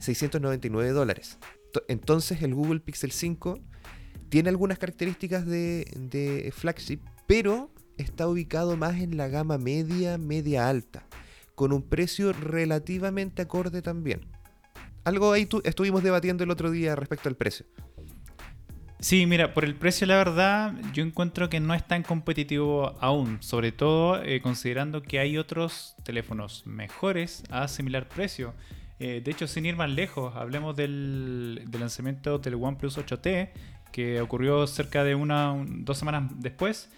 [0.00, 1.38] 699 dólares.
[1.88, 3.60] Entonces, el Google Pixel 5
[4.34, 10.68] tiene algunas características de, de flagship, pero está ubicado más en la gama media, media
[10.68, 11.06] alta,
[11.54, 14.22] con un precio relativamente acorde también.
[15.04, 17.64] Algo ahí tu- estuvimos debatiendo el otro día respecto al precio.
[18.98, 23.40] Sí, mira, por el precio, la verdad, yo encuentro que no es tan competitivo aún.
[23.40, 28.52] Sobre todo eh, considerando que hay otros teléfonos mejores a similar precio.
[29.00, 33.50] Eh, de hecho, sin ir más lejos, hablemos del, del lanzamiento del OnePlus 8T,
[33.94, 36.90] que ocurrió cerca de una, un- dos semanas después.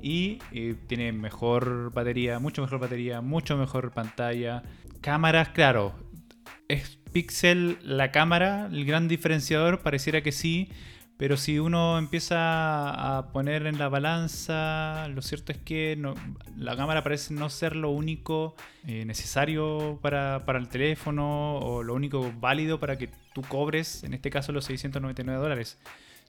[0.00, 4.62] Y eh, tiene mejor batería, mucho mejor batería, mucho mejor pantalla.
[5.00, 5.94] Cámaras, claro,
[6.68, 9.80] ¿Es Pixel la cámara el gran diferenciador?
[9.80, 10.70] Pareciera que sí,
[11.18, 16.14] pero si uno empieza a poner en la balanza, lo cierto es que no-
[16.56, 18.54] la cámara parece no ser lo único
[18.86, 24.14] eh, necesario para, para el teléfono o lo único válido para que tú cobres, en
[24.14, 25.78] este caso, los 699 dólares.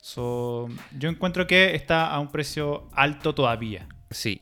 [0.08, 0.68] So,
[1.00, 3.88] yo encuentro que está a un precio alto todavía.
[4.12, 4.40] Sí.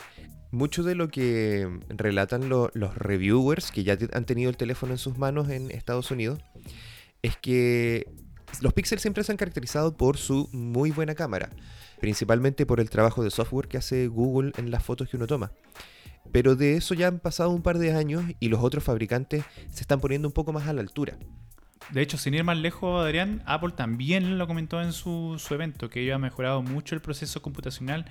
[0.52, 4.97] Mucho de lo que relatan lo- los reviewers que ya han tenido el teléfono en
[4.97, 6.39] sus manos en Estados Unidos
[7.21, 8.06] es que
[8.60, 11.49] los Pixel siempre se han caracterizado por su muy buena cámara,
[12.02, 15.54] principalmente por el trabajo de software que hace Google en las fotos que uno toma.
[16.34, 19.80] Pero de eso ya han pasado un par de años y los otros fabricantes se
[19.80, 21.17] están poniendo un poco más a la altura.
[21.91, 25.89] De hecho, sin ir más lejos, Adrián, Apple también lo comentó en su, su evento,
[25.89, 28.06] que ellos han mejorado mucho el proceso computacional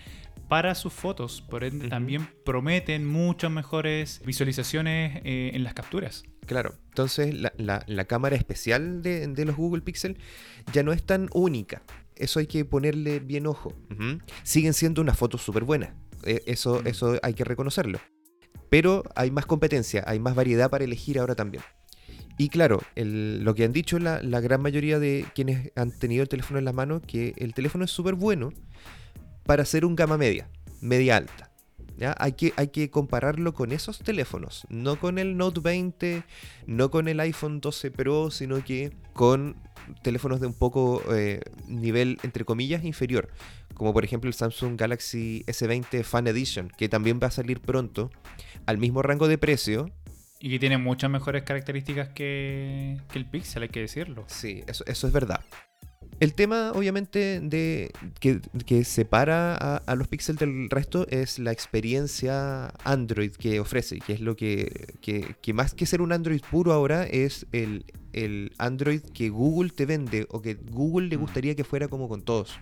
[0.48, 1.42] para sus fotos.
[1.42, 6.22] Por ende, también prometen muchas mejores visualizaciones eh, en las capturas.
[6.46, 10.18] Claro, entonces la, la- la cámara especial de, de los Google Pixel
[10.72, 11.82] ya no es tan única.
[12.16, 13.74] Eso hay que ponerle bien ojo.
[14.42, 15.90] Siguen siendo unas fotos súper buenas.
[16.24, 17.98] Eh, Eso, eso hay que reconocerlo.
[18.68, 21.62] Pero hay más competencia, hay más variedad para elegir ahora también.
[22.38, 26.58] Y claro, lo que han dicho la, gran mayoría de quienes han tenido el teléfono
[26.58, 28.52] en la mano, que el teléfono es súper bueno
[29.44, 30.48] para ser un gama media,
[30.80, 31.50] media alta.
[32.18, 36.24] Hay, que, hay que compararlo con esos teléfonos, no con el Note 20,
[36.66, 39.56] no con el iPhone 12 Pro, sino que con
[40.02, 43.28] teléfonos de un poco eh, nivel, entre comillas, inferior.
[43.74, 48.10] Como por ejemplo el Samsung Galaxy S20 Fan Edition, que también va a salir pronto,
[48.66, 49.90] al mismo rango de precio.
[50.42, 54.24] Y que tiene muchas mejores características que, que el Pixel, hay que decirlo.
[54.26, 55.40] Sí, eso, eso es verdad.
[56.18, 61.52] El tema, obviamente, de que, que separa a, a los Pixel del resto es la
[61.52, 66.40] experiencia Android que ofrece, que es lo que, que, que más que ser un Android
[66.50, 71.20] puro ahora es el, el Android que Google te vende o que Google le Mm.
[71.20, 72.58] gustaría que fuera como con todos.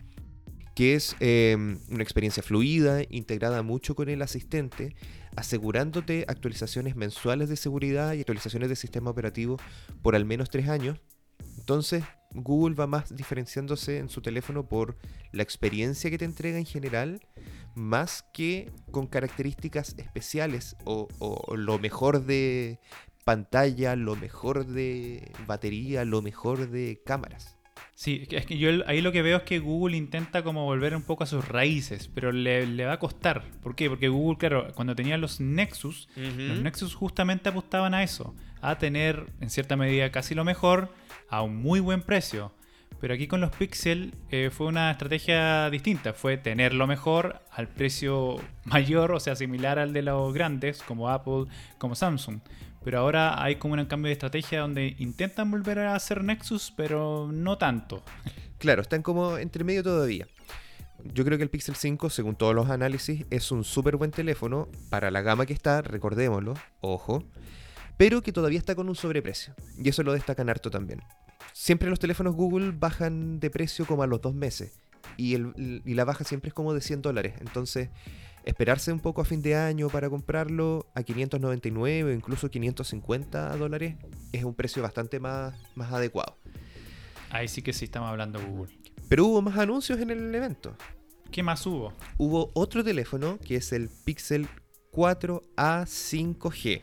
[0.74, 1.56] Que es eh,
[1.90, 4.94] una experiencia fluida, integrada mucho con el asistente,
[5.40, 9.56] asegurándote actualizaciones mensuales de seguridad y actualizaciones de sistema operativo
[10.02, 11.00] por al menos tres años.
[11.58, 14.98] Entonces, Google va más diferenciándose en su teléfono por
[15.32, 17.20] la experiencia que te entrega en general,
[17.74, 22.78] más que con características especiales o, o lo mejor de
[23.24, 27.59] pantalla, lo mejor de batería, lo mejor de cámaras.
[27.94, 31.02] Sí, es que yo ahí lo que veo es que Google intenta como volver un
[31.02, 33.44] poco a sus raíces, pero le, le va a costar.
[33.62, 33.88] ¿Por qué?
[33.88, 39.26] Porque Google, claro, cuando tenía los Nexus, los Nexus justamente apostaban a eso, a tener
[39.40, 40.94] en cierta medida casi lo mejor
[41.28, 42.52] a un muy buen precio.
[43.00, 47.66] Pero aquí con los Pixel eh, fue una estrategia distinta, fue tener lo mejor al
[47.68, 51.46] precio mayor, o sea, similar al de los grandes como Apple,
[51.78, 52.40] como Samsung.
[52.84, 57.28] Pero ahora hay como un cambio de estrategia donde intentan volver a hacer Nexus, pero
[57.32, 58.02] no tanto.
[58.58, 60.26] Claro, están como entre medio todavía.
[61.14, 64.68] Yo creo que el Pixel 5, según todos los análisis, es un súper buen teléfono
[64.90, 67.24] para la gama que está, recordémoslo, ojo,
[67.96, 69.54] pero que todavía está con un sobreprecio.
[69.82, 71.02] Y eso lo destacan harto también.
[71.52, 74.78] Siempre los teléfonos Google bajan de precio como a los dos meses.
[75.16, 77.34] Y, el- y la baja siempre es como de 100 dólares.
[77.40, 77.88] Entonces,
[78.44, 83.96] esperarse un poco a fin de año para comprarlo a 599 o incluso 550 dólares
[84.32, 86.36] es un precio bastante más, más adecuado.
[87.30, 88.72] Ahí sí que sí estamos hablando Google.
[89.08, 90.74] Pero hubo más anuncios en el evento.
[91.30, 91.92] ¿Qué más hubo?
[92.18, 94.48] hubo otro teléfono que es el Pixel
[94.92, 96.82] 4a 5G,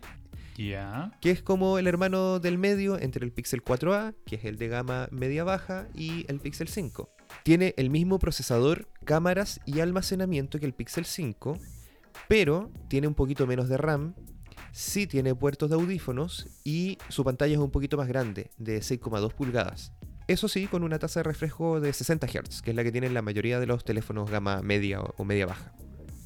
[0.57, 1.11] Ya.
[1.21, 4.69] que es como el hermano del medio entre el Pixel 4a, que es el de
[4.69, 7.09] gama media baja, y el Pixel 5.
[7.43, 11.57] Tiene el mismo procesador, cámaras y almacenamiento que el Pixel 5,
[12.27, 14.15] pero tiene un poquito menos de RAM,
[14.71, 19.33] sí tiene puertos de audífonos y su pantalla es un poquito más grande, de 6,2
[19.33, 19.93] pulgadas.
[20.27, 23.13] Eso sí, con una tasa de refresco de 60 Hz, que es la que tienen
[23.13, 25.73] la mayoría de los teléfonos gama media o media baja.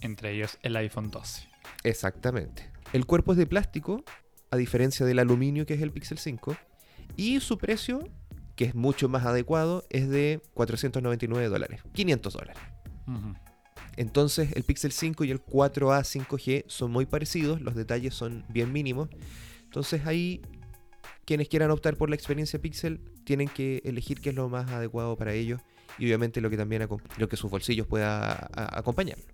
[0.02, 1.48] Entre ellos el iPhone 12.
[1.84, 2.72] Exactamente.
[2.94, 4.04] El cuerpo es de plástico,
[4.50, 6.58] a diferencia del aluminio que es el Pixel 5.
[7.16, 8.04] Y su precio,
[8.62, 11.82] que es mucho más adecuado, es de 499 dólares.
[11.94, 12.58] 500 dólares.
[13.98, 18.72] Entonces el Pixel 5 y el 4A 5G son muy parecidos, los detalles son bien
[18.72, 19.10] mínimos.
[19.64, 20.44] Entonces ahí
[21.26, 25.18] quienes quieran optar por la experiencia Pixel tienen que elegir qué es lo más adecuado
[25.18, 25.60] para ellos
[25.98, 29.26] y obviamente lo que también lo que sus bolsillos pueda acompañarlo.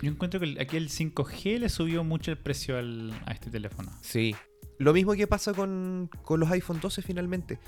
[0.00, 3.92] Yo encuentro que aquí el 5G le subió mucho el precio a este teléfono.
[4.00, 4.34] Sí.
[4.78, 7.58] Lo mismo que pasa con, los iPhone 12 finalmente.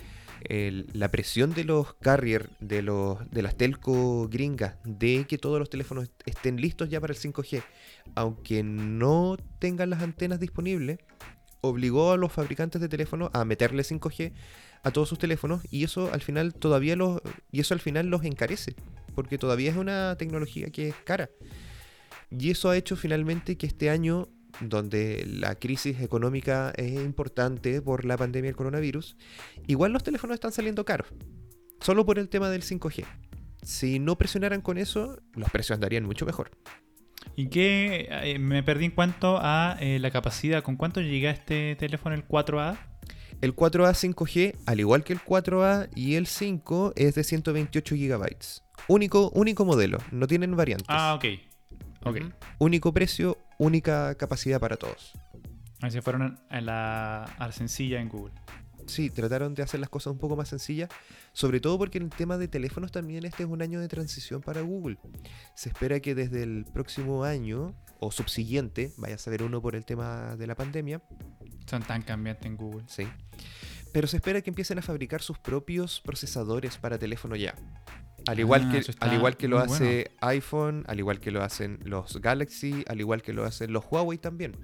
[0.49, 5.71] la presión de los carrier, de, los, de las telco gringas, de que todos los
[5.71, 7.63] teléfonos estén listos ya para el 5G,
[8.15, 10.99] aunque no tengan las antenas disponibles,
[11.61, 14.33] obligó a los fabricantes de teléfonos a meterle 5G
[14.83, 18.25] a todos sus teléfonos y eso al final todavía los y eso al final los
[18.25, 18.77] encarece,
[19.15, 21.31] porque todavía es una tecnología que es cara.
[22.31, 24.29] Y eso ha hecho finalmente que este año,
[24.61, 29.17] donde la crisis económica es importante por la pandemia del coronavirus,
[29.67, 31.09] igual los teléfonos están saliendo caros.
[31.81, 33.05] Solo por el tema del 5G.
[33.63, 36.51] Si no presionaran con eso, los precios andarían mucho mejor.
[37.37, 38.09] ¿Y qué?
[38.11, 40.63] Eh, me perdí en cuanto a eh, la capacidad.
[40.63, 42.79] ¿Con cuánto llega este teléfono, el 4A?
[43.41, 48.37] El 4A 5G, al igual que el 4A y el 5, es de 128 GB.
[48.89, 50.89] Único, único modelo, no tienen variantes.
[50.89, 51.25] Ah, ok.
[52.59, 55.13] Único precio, única capacidad para todos.
[55.81, 58.35] Así fueron a la, a la sencilla en Google.
[58.87, 60.89] Sí, trataron de hacer las cosas un poco más sencillas,
[61.33, 64.41] sobre todo porque en el tema de teléfonos también este es un año de transición
[64.41, 64.99] para Google.
[65.55, 69.85] Se espera que desde el próximo año o subsiguiente, vaya a saber uno por el
[69.85, 71.03] tema de la pandemia.
[71.67, 72.85] Son tan cambiantes en Google.
[72.87, 73.07] Sí.
[73.93, 77.55] Pero se espera que empiecen a fabricar sus propios procesadores para teléfono ya.
[78.29, 81.79] Al igual, ah, que, al igual que lo hace iPhone, al igual que lo hacen
[81.83, 84.55] los Galaxy, al igual que lo hacen los Huawei también.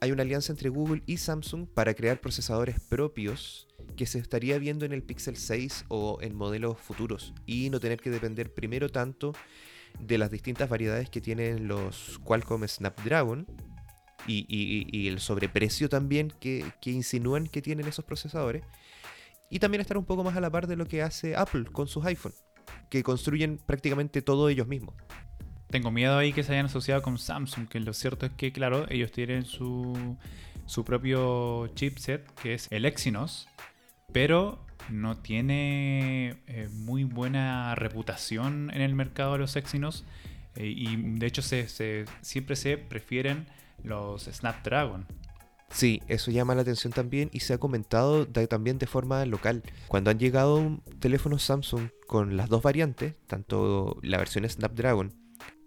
[0.00, 4.86] Hay una alianza entre Google y Samsung para crear procesadores propios que se estaría viendo
[4.86, 9.32] en el Pixel 6 o en modelos futuros y no tener que depender primero tanto
[9.98, 13.48] de las distintas variedades que tienen los Qualcomm Snapdragon
[14.28, 18.62] y, el sobreprecio también que, que insinúan que tienen esos procesadores.
[19.50, 21.88] Y también estar un poco más a la par de lo que hace Apple con
[21.88, 22.34] sus iPhone
[22.88, 24.94] que construyen prácticamente todo ellos mismos.
[25.70, 28.86] Tengo miedo ahí que se hayan asociado con Samsung, que lo cierto es que, claro,
[28.88, 30.16] ellos tienen su,
[30.86, 33.48] propio chipset, que es el Exynos,
[34.12, 40.04] pero no tiene eh, muy buena reputación en el mercado de los Exynos.
[40.56, 43.46] Eh, y de hecho se, siempre se prefieren
[43.84, 45.06] los Snapdragon.
[45.70, 49.62] Sí, eso llama la atención también y se ha comentado también de forma local.
[49.86, 55.14] Cuando han llegado teléfonos Samsung con las dos variantes, tanto la versión Snapdragon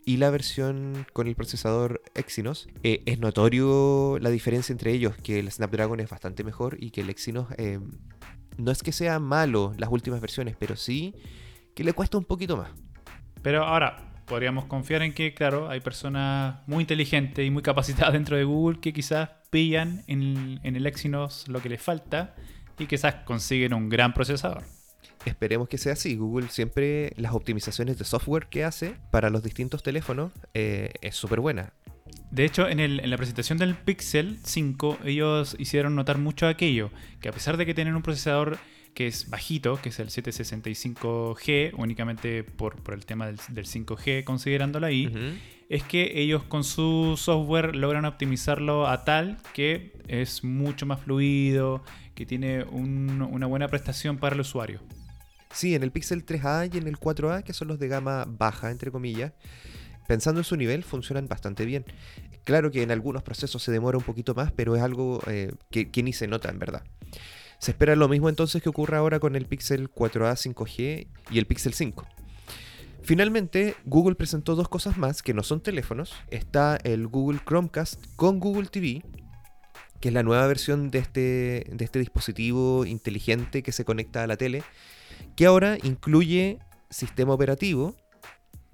[0.06, 5.40] y la versión con el procesador Exynos, eh, es notorio la diferencia entre ellos, que
[5.40, 7.80] el Snapdragon es bastante mejor y que el Exynos eh,
[8.58, 11.16] no es que sea malo las últimas versiones, pero sí
[11.76, 12.72] que le cuesta un poquito más.
[13.42, 18.36] Pero ahora, podríamos confiar en que, claro, hay personas muy inteligentes y muy capacitadas dentro
[18.36, 22.34] de Google que quizás pillan en, el Exynos lo que les falta
[22.80, 24.64] y quizás consiguen un gran procesador.
[25.26, 26.16] Esperemos que sea así.
[26.16, 31.40] Google siempre las optimizaciones de software que hace para los distintos teléfonos eh, es súper
[31.40, 31.74] buena.
[32.32, 37.30] De hecho, en, en, la presentación del Pixel 5, ellos hicieron notar mucho aquello, que
[37.30, 38.58] a pesar de que tienen un procesador
[38.94, 45.12] que es bajito, que es el 765G, únicamente por, el tema del, 5G, considerándolo ahí,
[45.70, 51.84] es que ellos con su software logran optimizarlo a tal que es mucho más fluido,
[52.16, 54.82] que tiene una buena prestación para el usuario.
[55.54, 58.72] Sí, en el Pixel 3A y en el 4A, que son los de gama baja,
[58.72, 59.34] entre comillas,
[60.08, 61.86] pensando en su nivel, funcionan bastante bien.
[62.44, 65.92] Claro que en algunos procesos se demora un poquito más, pero es algo eh, que,
[65.92, 66.84] que, ni se nota en verdad.
[67.60, 71.46] Se espera lo mismo entonces que ocurra ahora con el Pixel 4a 5G y el
[71.46, 72.08] Pixel 5.
[73.04, 76.14] Finalmente, Google presentó dos cosas más que no son teléfonos.
[76.30, 79.04] Está el Google Chromecast con Google TV,
[80.00, 84.28] que es la nueva versión de este, de este dispositivo inteligente que se conecta a
[84.28, 84.64] la tele,
[85.36, 87.96] que ahora incluye sistema operativo,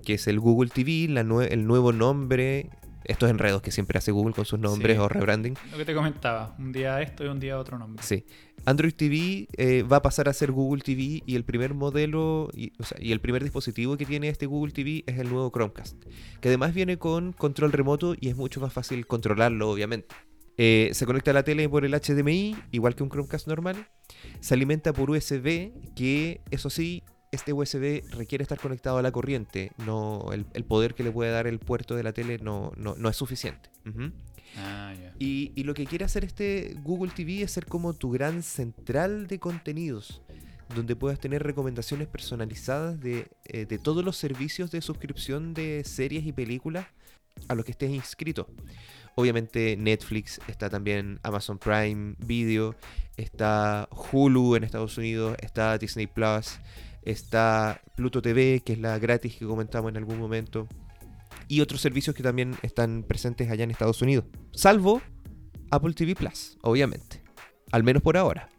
[0.03, 2.69] que es el Google TV, el nuevo nombre
[3.07, 5.55] estos enredos que siempre hace Google con sus nombres o rebranding.
[5.71, 8.03] Lo que te comentaba, un día esto y un día otro nombre.
[8.03, 8.25] Sí.
[8.65, 12.73] Android TV eh, va a pasar a ser Google TV y el primer modelo y,
[12.99, 16.03] el primer dispositivo que tiene este Google TV es el nuevo Chromecast,
[16.41, 20.13] que además viene con control remoto y es mucho más fácil controlarlo, obviamente.
[20.57, 23.87] Eh, se conecta a la tele por el HDMI, igual que un Chromecast normal.
[24.39, 29.71] Se alimenta por USB, que eso sí, este USB requiere estar conectado a la corriente.
[29.85, 33.15] No, el, poder que le puede dar el puerto de la tele no, no, es
[33.15, 33.69] suficiente.
[34.57, 39.27] Ah, y, lo que quiere hacer este Google TV es ser como tu gran central
[39.27, 40.23] de contenidos,
[40.73, 46.25] donde puedas tener recomendaciones personalizadas de, eh, de todos los servicios de suscripción de series
[46.25, 46.87] y películas
[47.47, 48.47] a los que estés inscrito.
[49.17, 52.75] Obviamente Netflix, está también Amazon Prime Video,
[53.17, 56.59] está Hulu en Estados Unidos, está Disney Plus,
[57.01, 60.67] está Pluto TV, que es la gratis que comentamos en algún momento,
[61.47, 65.01] y otros servicios que también están presentes allá en Estados Unidos, salvo
[65.71, 67.23] Apple TV Plus, obviamente,
[67.71, 68.49] al menos por ahora.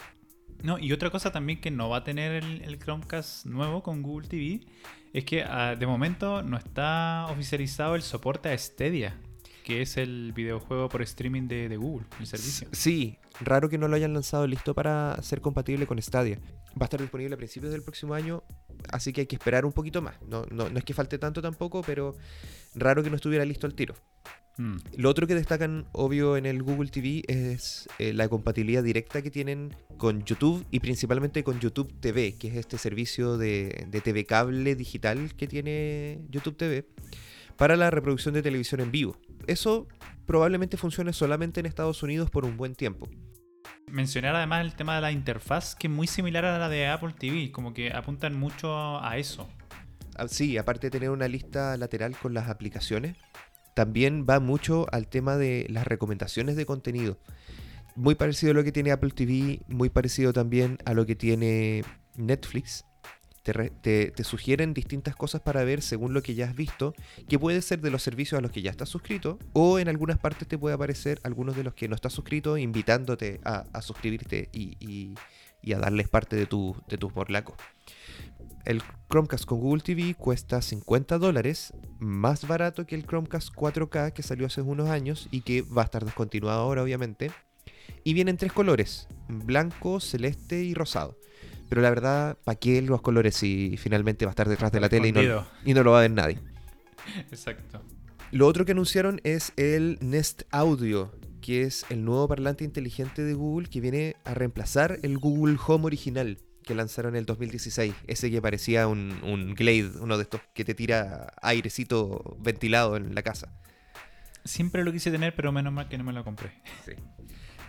[0.64, 4.26] No, y otra cosa también que no va a tener el, Chromecast nuevo con Google
[4.26, 4.66] TV
[5.12, 9.16] es que ah, de momento no está oficializado el soporte a Stadia,
[9.68, 12.68] que es el videojuego por streaming de, de Google, el servicio.
[12.72, 16.38] Sí, raro que no lo hayan lanzado listo para ser compatible con Stadia.
[16.68, 18.42] Va a estar disponible a principios del próximo año,
[18.90, 20.14] así que hay que esperar un poquito más.
[20.22, 22.16] No, no, no es que falte tanto tampoco, pero
[22.76, 23.94] raro que no estuviera listo al tiro.
[24.56, 24.76] Mm.
[24.96, 29.30] Lo otro que destacan, obvio, en el Google TV es eh, la compatibilidad directa que
[29.30, 34.24] tienen con YouTube y principalmente con YouTube TV, que es este servicio de, de TV
[34.24, 36.86] cable digital que tiene YouTube TV
[37.58, 39.18] para la reproducción de televisión en vivo.
[39.48, 39.88] Eso
[40.26, 43.08] probablemente funcione solamente en Estados Unidos por un buen tiempo.
[43.90, 47.14] Mencionar además el tema de la interfaz, que es muy similar a la de Apple
[47.18, 49.48] TV, como que apuntan mucho a eso.
[50.16, 53.16] Ah, sí, aparte de tener una lista lateral con las aplicaciones,
[53.74, 57.18] también va mucho al tema de las recomendaciones de contenido.
[57.96, 61.84] Muy parecido a lo que tiene Apple TV, muy parecido también a lo que tiene
[62.16, 62.84] Netflix.
[63.52, 66.94] Te, sugieren distintas cosas para ver según lo que ya has visto,
[67.28, 70.18] que puede ser de los servicios a los que ya estás suscrito, o en algunas
[70.18, 75.14] partes te puede aparecer algunos de los que no estás suscrito, invitándote a, suscribirte y,
[75.72, 77.56] a darles parte de tu, de tus morlacos.
[78.64, 84.22] El Chromecast con Google TV cuesta 50 dólares, más barato que el Chromecast 4K que
[84.22, 87.30] salió hace unos años y que va a estar descontinuado ahora obviamente.
[88.04, 91.16] Y viene en tres colores, blanco, celeste y rosado.
[91.68, 94.88] Pero la verdad, ¿para qué los colores si finalmente va a estar detrás de la
[94.88, 96.38] tele y no, y no lo va a ver nadie?
[97.30, 97.82] Exacto.
[98.30, 103.34] Lo otro que anunciaron es el Nest Audio, que es el nuevo parlante inteligente de
[103.34, 107.94] Google que viene a reemplazar el Google Home original que lanzaron en el 2016.
[108.06, 113.14] Ese que parecía un, un Glade, uno de estos que te tira airecito ventilado en
[113.14, 113.58] la casa.
[114.44, 116.52] Siempre lo quise tener, pero menos mal que no me lo compré.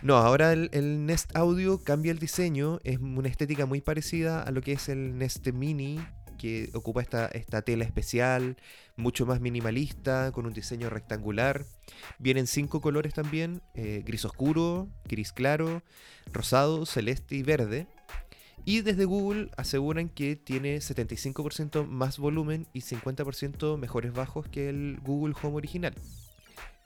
[0.02, 4.62] No, ahora el, Nest Audio cambia el diseño, es una estética muy parecida a lo
[4.62, 6.00] que es el Nest Mini,
[6.38, 8.56] que ocupa esta, esta tela especial,
[8.96, 11.66] mucho más minimalista, con un diseño rectangular.
[12.18, 15.82] Vienen cinco colores también, eh, gris oscuro, gris claro,
[16.32, 17.86] rosado, celeste y verde.
[18.64, 24.98] Y desde Google aseguran que tiene 75% más volumen y 50% mejores bajos que el
[25.02, 25.94] Google Home original.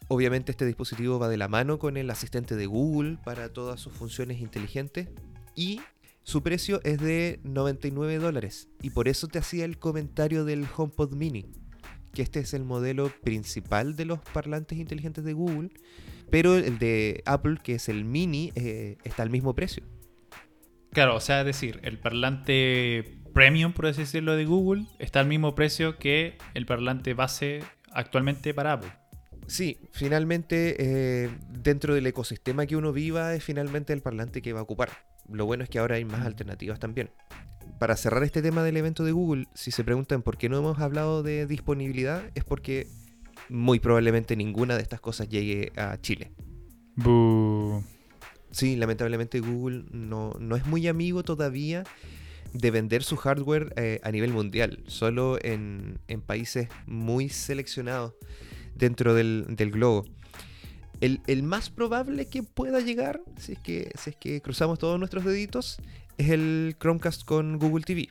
[0.09, 3.93] Obviamente este dispositivo va de la mano con el asistente de Google para todas sus
[3.93, 5.09] funciones inteligentes
[5.55, 5.81] y
[6.25, 8.69] su precio es de 99 dólares.
[8.83, 11.47] Y por eso te hacía el comentario del HomePod Mini,
[12.13, 15.71] que este es el modelo principal de los parlantes inteligentes de Google,
[16.31, 19.85] pero el de Apple, que es el Mini, eh, está al mismo precio.
[20.93, 25.27] Claro, o sea, es decir, el parlante premium, por así decirlo, de Google está al
[25.27, 28.93] mismo precio que el parlante base actualmente para Apple.
[29.47, 34.61] Sí, finalmente eh, dentro del ecosistema que uno viva es finalmente el parlante que va
[34.61, 34.91] a ocupar.
[35.29, 37.11] Lo bueno es que ahora hay más alternativas también.
[37.79, 40.79] Para cerrar este tema del evento de Google, si se preguntan por qué no hemos
[40.79, 42.87] hablado de disponibilidad, es porque
[43.49, 46.33] muy probablemente ninguna de estas cosas llegue a Chile.
[48.51, 51.85] Sí, lamentablemente Google no, es muy amigo todavía
[52.53, 58.15] de vender su hardware eh, a nivel mundial, solo en, países muy seleccionados
[58.75, 60.05] dentro del, globo.
[61.01, 65.25] El, más probable que pueda llegar, si es, que, si es que cruzamos todos nuestros
[65.25, 65.79] deditos,
[66.19, 68.09] es el Chromecast con Google TV.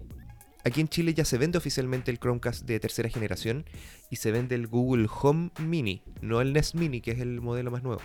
[0.65, 3.65] Aquí en Chile ya se vende oficialmente el Chromecast de tercera generación
[4.09, 7.69] y se vende el Google Home Mini, no el Nest Mini, que es el modelo
[7.69, 8.01] más nuevo.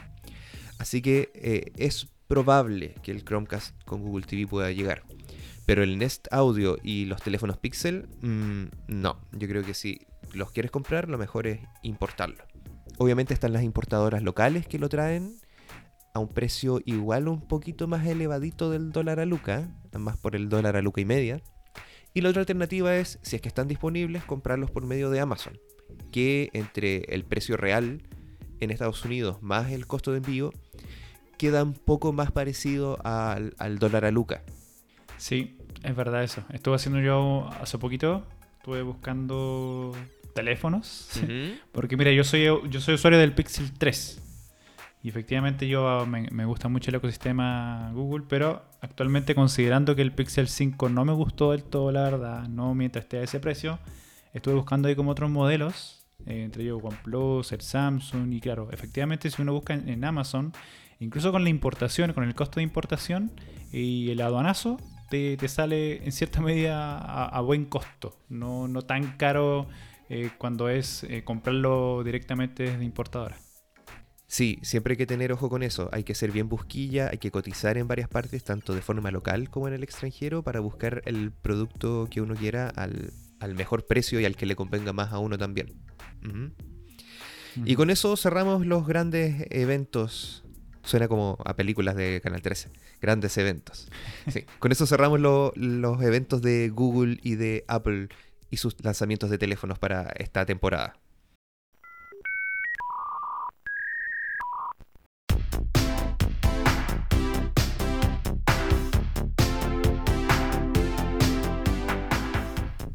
[0.78, 5.02] Así que eh, es probable que el Chromecast con Google TV pueda llegar.
[5.66, 9.20] Pero el Nest Audio y los teléfonos Pixel, mm, no.
[9.32, 10.00] Yo creo que si
[10.32, 12.42] los quieres comprar, lo mejor es importarlo.
[12.96, 15.36] Obviamente están las importadoras locales que lo traen
[16.14, 20.48] a un precio igual un poquito más elevadito del dólar a Luca, más por el
[20.48, 21.42] dólar a Luca y media.
[22.14, 25.58] Y la otra alternativa es, si es que están disponibles, comprarlos por medio de Amazon,
[26.10, 28.02] que entre el precio real
[28.60, 30.52] en Estados Unidos más el costo de envío,
[31.36, 34.42] queda un poco más parecido al, dólar a Luca.
[35.16, 36.42] Sí, es verdad eso.
[36.52, 38.26] Estuve haciendo yo hace poquito,
[38.58, 39.92] estuve buscando
[40.38, 41.10] teléfonos.
[41.72, 44.22] Porque mira, yo soy, yo soy usuario del Pixel 3.
[45.02, 50.12] Y efectivamente yo me, me, gusta mucho el ecosistema Google, pero actualmente considerando que el
[50.12, 53.78] Pixel 5 no me gustó del todo, la verdad, no mientras esté a ese precio,
[54.34, 59.30] estuve buscando ahí como otros modelos eh, entre ellos OnePlus, el Samsung, y claro, efectivamente
[59.30, 60.52] si uno busca en, Amazon,
[61.00, 63.32] incluso con la importación, con el costo de importación
[63.72, 64.78] y el aduanazo,
[65.08, 69.68] te, sale en cierta medida a, buen costo, no, no tan caro
[70.08, 73.36] eh, cuando es eh, comprarlo directamente desde importadora.
[74.26, 75.88] Sí, siempre hay que tener ojo con eso.
[75.90, 79.48] Hay que ser bien busquilla, hay que cotizar en varias partes, tanto de forma local
[79.48, 83.12] como en el extranjero, para buscar el producto que uno quiera al,
[83.54, 85.74] mejor precio y al que le convenga más a uno también.
[87.64, 90.44] Y con eso cerramos los grandes eventos.
[90.82, 92.70] Suena como a películas de Canal 13.
[93.00, 93.88] Grandes eventos.
[94.30, 94.44] Sí.
[94.58, 98.08] con eso cerramos los eventos de Google y de Apple
[98.50, 100.96] y sus lanzamientos de teléfonos para esta temporada.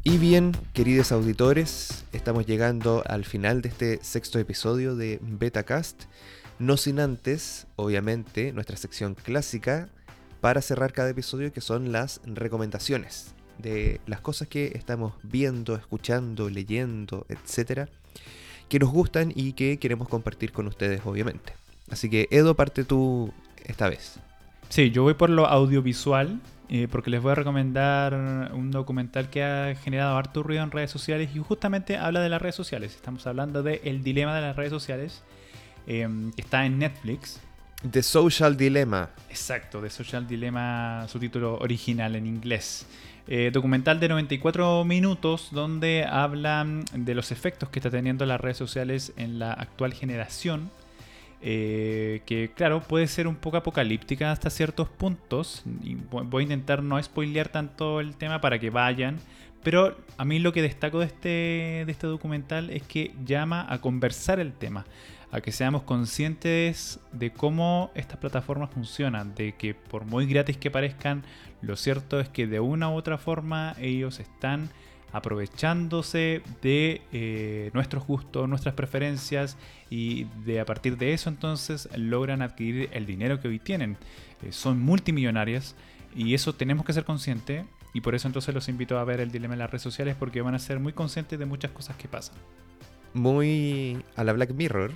[0.06, 6.04] Y bien, queridos auditores, estamos llegando al final de este sexto episodio de Betacast.
[6.58, 9.88] No sin antes, obviamente, nuestra sección clásica
[10.40, 16.50] para cerrar cada episodio, que son las recomendaciones de las cosas que estamos viendo, escuchando,
[16.50, 17.88] leyendo, etcétera,
[18.68, 21.52] que nos gustan y que queremos compartir con ustedes, obviamente.
[21.90, 23.32] Así que, Edo, parte tú
[23.64, 24.18] esta vez.
[24.68, 26.40] Sí, yo voy por lo audiovisual
[26.70, 30.90] eh, porque les voy a recomendar un documental que ha generado harto ruido en redes
[30.90, 32.94] sociales y justamente habla de las redes sociales.
[32.94, 35.22] Estamos hablando de El Dilema de las redes sociales,
[35.86, 37.40] em, que está en Netflix.
[37.90, 39.10] The Social Dilemma.
[39.28, 42.86] Exacto, The Social Dilemma, su título original en inglés.
[43.26, 48.58] Eh, documental de 94 minutos donde hablan de los efectos que está teniendo las redes
[48.58, 50.70] sociales en la actual generación
[51.46, 55.62] eh, que claro, puede ser un poco apocalíptica hasta ciertos puntos.
[56.10, 59.18] Voy a intentar no spoilear tanto el tema para que vayan.
[59.62, 61.28] Pero a mí lo que destaco de este,
[61.84, 64.86] de este documental es que llama a conversar el tema,
[65.34, 70.70] a que seamos conscientes de cómo estas plataformas funcionan, de que por muy gratis que
[70.70, 71.24] parezcan,
[71.60, 74.70] lo cierto es que de una u otra forma ellos están
[75.10, 79.56] aprovechándose de eh, nuestros gustos, nuestras preferencias
[79.90, 83.96] y de a partir de eso entonces logran adquirir el dinero que hoy tienen.
[84.40, 85.74] Eh, son multimillonarias
[86.14, 89.32] y eso tenemos que ser conscientes y por eso entonces los invito a ver el
[89.32, 92.06] dilema en las redes sociales porque van a ser muy conscientes de muchas cosas que
[92.06, 92.36] pasan.
[93.14, 94.92] Muy a la Black Mirror.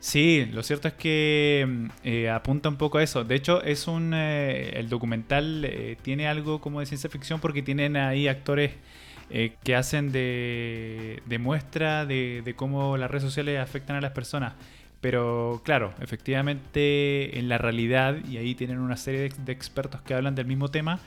[0.00, 3.24] Sí, lo cierto es que mm, eh, apunta un poco a eso.
[3.24, 8.28] De hecho, es un el documental tiene algo como de ciencia ficción porque tienen ahí
[8.28, 8.72] actores
[9.30, 14.54] eh, que hacen de, muestra de, cómo las redes sociales afectan a las personas.
[15.02, 20.34] Pero claro, efectivamente en la realidad, y ahí tienen una serie de, expertos que hablan
[20.34, 20.98] del mismo tema,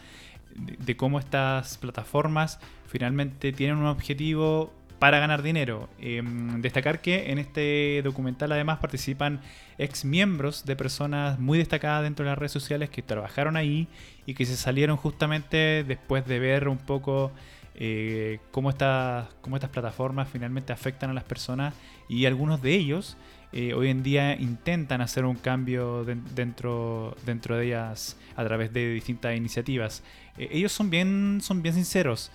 [0.56, 4.72] de, cómo estas plataformas finalmente tienen un objetivo
[5.02, 5.90] para ganar dinero.
[6.00, 9.42] Em, destacar que en este documental además participan
[9.80, 13.88] ex miembros de personas muy destacadas dentro de las redes sociales que trabajaron ahí
[14.28, 17.32] y que se salieron justamente después de ver un poco
[17.74, 21.74] eh, cómo, estas, cómo estas plataformas finalmente afectan a las personas
[22.08, 23.18] y algunos de ellos
[23.54, 28.94] eh, hoy en día intentan hacer un cambio dentro, dentro de ellas a través de
[28.94, 30.04] distintas iniciativas.
[30.38, 32.32] Eh, ellos son bien, son bien sinceros.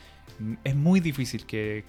[0.65, 1.85] Es muy difícil que,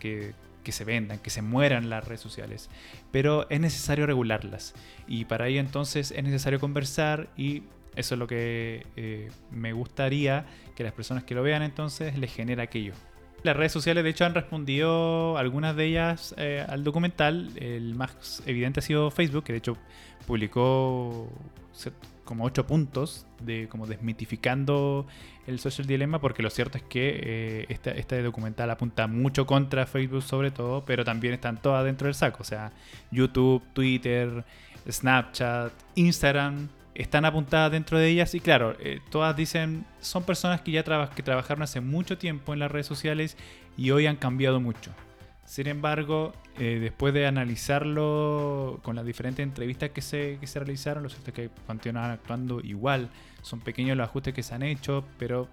[0.71, 2.69] se vendan, que se mueran las redes sociales,
[3.11, 4.73] pero es necesario regularlas.
[5.07, 7.63] Y para ello entonces es necesario conversar y
[7.95, 10.45] eso es lo que me gustaría
[10.75, 12.93] que las personas que lo vean entonces les genere aquello.
[13.43, 17.51] Las redes sociales, de hecho, han respondido algunas de ellas eh, al documental.
[17.55, 19.77] El más evidente ha sido Facebook, que de hecho
[20.25, 21.29] publicó
[22.27, 25.07] como ocho puntos de como desmitificando
[25.47, 29.87] el social dilemma, porque lo cierto es que eh, este, este, documental apunta mucho contra
[29.87, 32.39] Facebook sobre todo, pero también están todas dentro del saco.
[32.41, 32.71] O sea,
[33.09, 34.43] YouTube, Twitter,
[34.87, 40.71] Snapchat, Instagram, están apuntadas dentro de ellas y claro, eh, todas dicen, son personas que
[40.71, 43.37] ya que trabajaron hace mucho tiempo en las redes sociales
[43.77, 44.91] y hoy han cambiado mucho.
[45.47, 51.03] Sin embargo, eh, después de analizarlo con las diferentes entrevistas que se, que se realizaron,
[51.03, 53.09] lo cierto es que continúan actuando igual.
[53.43, 55.47] Son pequeños los ajustes que se han hecho, pero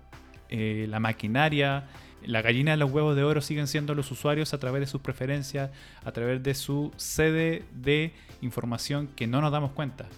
[0.48, 1.86] eh, la maquinaria,
[2.26, 5.00] la gallina de los huevos de oro siguen siendo los usuarios a través de sus
[5.00, 5.70] preferencias,
[6.04, 10.08] a través de su sede de información que no nos damos cuenta.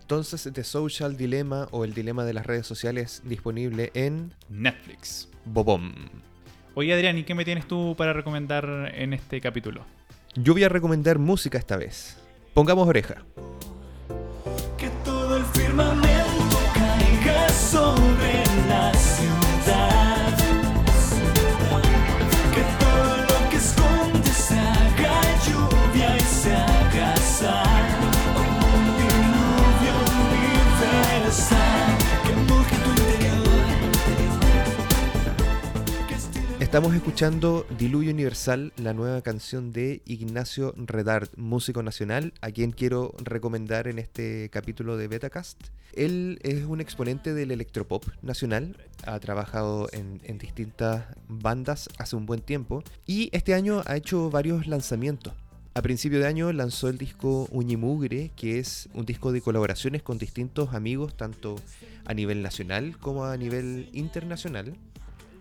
[0.00, 5.28] Entonces, The Social Dilemma o el dilema de las redes sociales disponible en Netflix.
[5.44, 5.92] Bobom.
[6.74, 9.84] Oye Adrián, ¿y qué me tienes tú para recomendar en este capítulo?
[10.34, 12.16] Yo voy a recomendar música esta vez.
[12.54, 13.22] Pongamos oreja.
[14.78, 19.41] Que todo el firmamento caiga sobre la ciudad.
[36.72, 43.14] Estamos escuchando Diluvio Universal, la nueva canción de Ignacio Redart, músico nacional, a quien quiero
[43.22, 45.60] recomendar en este capítulo de Betacast.
[45.92, 52.24] Él es un exponente del electropop nacional, ha trabajado en, en distintas bandas hace un
[52.24, 55.34] buen tiempo y este año ha hecho varios lanzamientos.
[55.74, 60.16] A principio de año lanzó el disco Uñimugre, que es un disco de colaboraciones con
[60.16, 61.56] distintos amigos, tanto
[62.06, 64.74] a nivel nacional como a nivel internacional,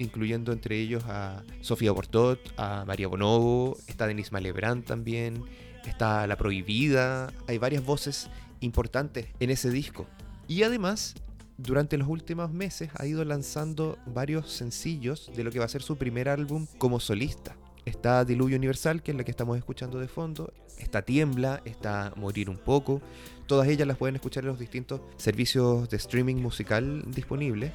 [0.01, 5.43] incluyendo entre ellos a Sofía Bortot, a María Bonobo, está Denise Malebrán también,
[5.85, 8.29] está La Prohibida, hay varias voces
[8.59, 10.07] importantes en ese disco.
[10.47, 11.15] Y además,
[11.57, 15.81] durante los últimos meses ha ido lanzando varios sencillos de lo que va a ser
[15.81, 17.55] su primer álbum como solista.
[17.85, 20.53] Está Diluvio Universal, que es la que estamos escuchando de fondo.
[20.77, 23.01] Está Tiembla, está Morir un poco.
[23.47, 27.71] Todas ellas las pueden escuchar en los distintos servicios de streaming musical disponibles.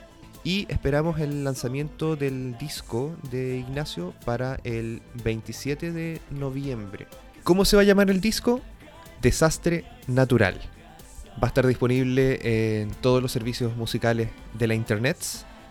[0.47, 7.09] Y esperamos el lanzamiento del disco de Ignacio para el 27 de noviembre.
[7.42, 8.61] ¿Cómo se va a llamar el disco?
[9.20, 10.55] Desastre Natural.
[11.32, 15.16] Va a estar disponible en todos los servicios musicales de la internet.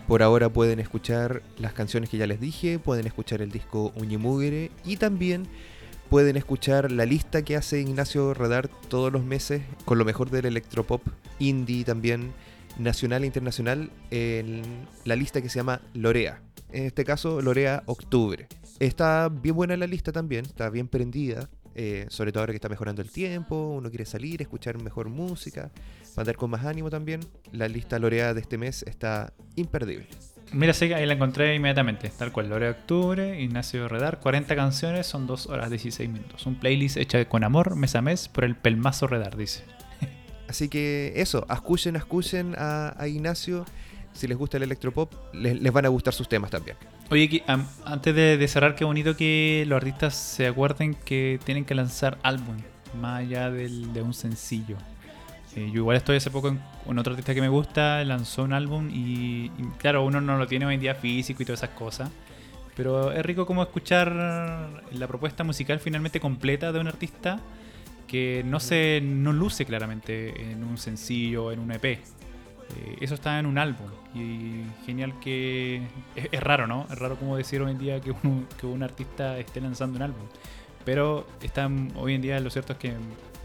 [0.10, 4.72] Por ahora pueden escuchar las canciones que ya les dije, pueden escuchar el disco Uñimugre
[4.84, 5.48] y también
[6.10, 10.48] pueden escuchar la lista que hace Ignacio Radar todos los meses con lo mejor del
[10.48, 11.02] electropop
[11.40, 12.34] indie también
[12.78, 14.62] nacional e internacional en
[15.06, 16.42] la lista que se llama Lorea.
[16.72, 18.48] En este caso, Lorea Octubre.
[18.80, 21.50] Está bien buena la lista también, está bien prendida.
[21.78, 25.72] eh, sobre todo ahora que está mejorando el tiempo, uno quiere salir, escuchar mejor música,
[26.16, 27.20] andar con más ánimo también.
[27.52, 30.08] La lista Lorea de este mes está imperdible.
[30.54, 32.10] Mira, sí, ahí la encontré inmediatamente.
[32.18, 36.46] Tal cual, Lore de Octubre, Ignacio Redar, 40 canciones, son 2 horas 16 minutos.
[36.46, 39.64] Un playlist hecha con amor, mes a mes, por el pelmazo Redar, dice.
[40.48, 43.66] Así que eso, escuchen, escuchen a, Ignacio.
[44.14, 46.78] Si les gusta el electropop, les, van a gustar sus temas también.
[47.10, 47.44] Oye,
[47.84, 52.56] antes de, cerrar, qué bonito que los artistas se acuerden que tienen que lanzar álbum,
[53.00, 54.78] más allá de un sencillo.
[55.56, 58.90] Eh, yo igual estoy hace poco en, otro artista que me gusta, lanzó un álbum
[58.90, 62.10] y, y claro, uno no lo tiene hoy en día físico y todas esas cosas.
[62.76, 67.40] Pero es rico como escuchar la propuesta musical finalmente completa de un artista
[68.08, 71.86] que no se no luce claramente en un sencillo, en un EP.
[71.86, 72.00] Eh,
[73.02, 75.82] eso está en un álbum y genial que
[76.16, 76.88] es, raro, ¿no?
[76.90, 80.04] Es raro como decir hoy en día que un, que un artista esté lanzando un
[80.04, 80.26] álbum.
[80.84, 82.94] Pero está, hoy en día lo cierto es que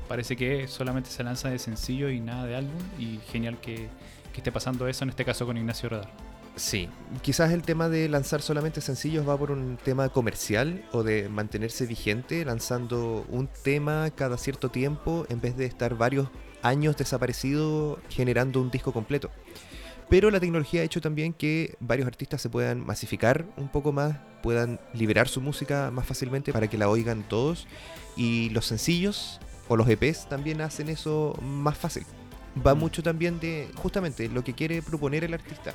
[0.08, 3.88] parece que solamente se lanza de sencillo y nada de álbum y genial que,
[4.32, 6.29] que esté pasando eso en este caso con Ignacio Radar.
[6.56, 6.88] Sí.
[7.22, 11.86] Quizás el tema de lanzar solamente sencillos va por un tema comercial o de mantenerse
[11.86, 16.28] vigente, lanzando un tema cada cierto tiempo en vez de estar varios
[16.62, 19.30] años desaparecido generando un disco completo.
[20.10, 24.18] Pero la tecnología ha hecho también que varios artistas se puedan masificar un poco más,
[24.42, 27.68] puedan liberar su música más fácilmente para que la oigan todos.
[28.16, 32.04] Y los sencillos o los EPs también hacen eso más fácil.
[32.66, 32.78] Va Mm.
[32.78, 35.72] mucho también de justamente lo que quiere proponer el artista.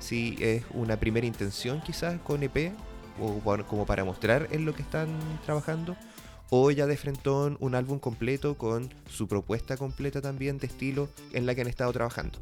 [0.00, 2.72] Si es una primera intención quizás con EP,
[3.20, 5.08] o como para mostrar en lo que están
[5.44, 5.96] trabajando,
[6.50, 11.46] o ya de frentón un álbum completo con su propuesta completa también de estilo en
[11.46, 12.38] la que han estado trabajando.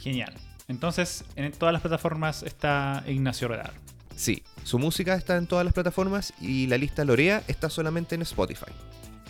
[0.00, 0.32] Genial.
[0.68, 3.72] Entonces, en todas las plataformas está Ignacio Radar.
[4.14, 8.22] Sí, su música está en todas las plataformas y la lista Lorea está solamente en
[8.22, 8.72] Spotify.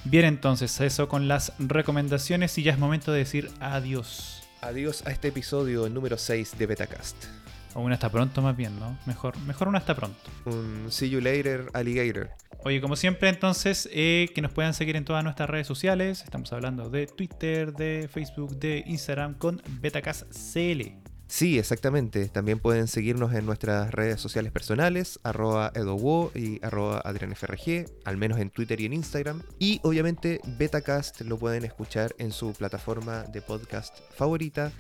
[0.05, 4.43] Bien, entonces, eso con las recomendaciones y ya es momento de decir adiós.
[4.61, 7.38] Adiós a este episodio número 6 de Betacast.
[7.75, 8.99] O un hasta pronto más bien, ¿no?
[9.07, 10.19] Mejor, mejor un hasta pronto.
[10.47, 12.31] Un see you later, alligator.
[12.65, 16.23] Oye, como siempre, entonces, eh, que nos puedan seguir en todas nuestras redes sociales.
[16.25, 21.09] Estamos hablando de Twitter, de Facebook, de Instagram con BetacastCL.
[21.29, 22.27] Sí, exactamente.
[22.29, 28.39] También pueden seguirnos en nuestras redes sociales personales, arroba edowo y arroba adrianfrg, al menos
[28.39, 29.43] en Twitter y en Instagram.
[29.59, 34.73] Y obviamente Betacast lo pueden escuchar en su plataforma de podcast favorita.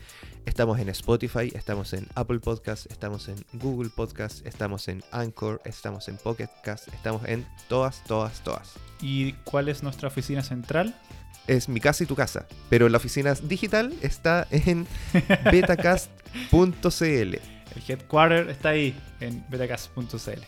[0.48, 6.08] Estamos en Spotify, estamos en Apple Podcast, estamos en Google Podcast, estamos en Anchor, estamos
[6.08, 8.72] en Pocket Cast, estamos en todas, todas, todas.
[9.02, 10.98] ¿Y cuál es nuestra oficina central?
[11.46, 14.86] Es mi casa y tu casa, pero la oficina digital está en
[15.52, 17.04] betacast.cl.
[17.04, 17.40] El
[17.86, 20.40] headquarter está ahí, en betacast.cl.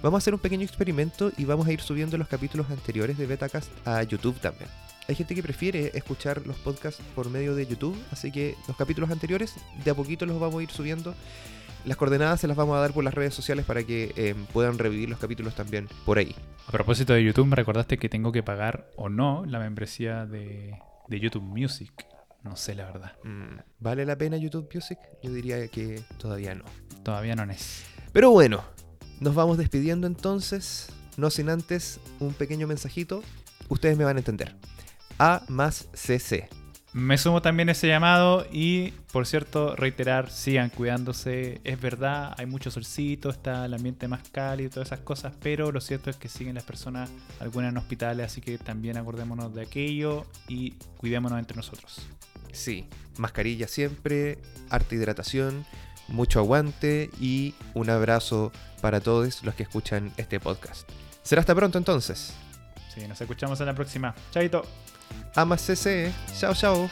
[0.00, 3.26] Vamos a hacer un pequeño experimento y vamos a ir subiendo los capítulos anteriores de
[3.26, 4.70] Betacast a YouTube también.
[5.10, 9.10] Hay gente que prefiere escuchar los podcasts por medio de YouTube, así que los capítulos
[9.10, 11.16] anteriores de a poquito los vamos a ir subiendo.
[11.84, 14.78] Las coordenadas se las vamos a dar por las redes sociales para que eh, puedan
[14.78, 16.32] revivir los capítulos también por ahí.
[16.68, 20.78] A propósito de YouTube, me recordaste que tengo que pagar o no la membresía de,
[21.08, 22.06] de YouTube Music.
[22.44, 23.14] No sé la verdad.
[23.24, 25.00] Mm, ¿Vale la pena YouTube Music?
[25.24, 26.66] Yo diría que todavía no.
[27.02, 27.84] Todavía no es.
[28.12, 28.62] Pero bueno,
[29.18, 33.24] Nos vamos despidiendo entonces, no sin antes un pequeño mensajito.
[33.68, 34.54] Ustedes me van a entender.
[35.22, 36.48] A más CC.
[36.94, 41.60] Me sumo también a ese llamado y, por cierto, reiterar, sigan cuidándose.
[41.62, 45.72] Es verdad, hay mucho solcito, está el ambiente más cálido y todas esas cosas, pero
[45.72, 49.60] lo cierto es que siguen las personas, algunas en hospitales, así que también acordémonos de
[49.60, 52.08] aquello y cuidémonos entre nosotros.
[52.50, 52.86] Sí,
[53.18, 54.38] mascarilla siempre,
[54.70, 55.66] harta hidratación,
[56.08, 60.88] mucho aguante y un abrazo para todos los que escuchan este podcast.
[61.22, 62.32] Será hasta pronto entonces.
[62.92, 64.14] Sí, nos escuchamos en la próxima.
[64.32, 64.64] Chaito.
[65.36, 66.12] Ama CC.
[66.38, 66.90] Chao, chao.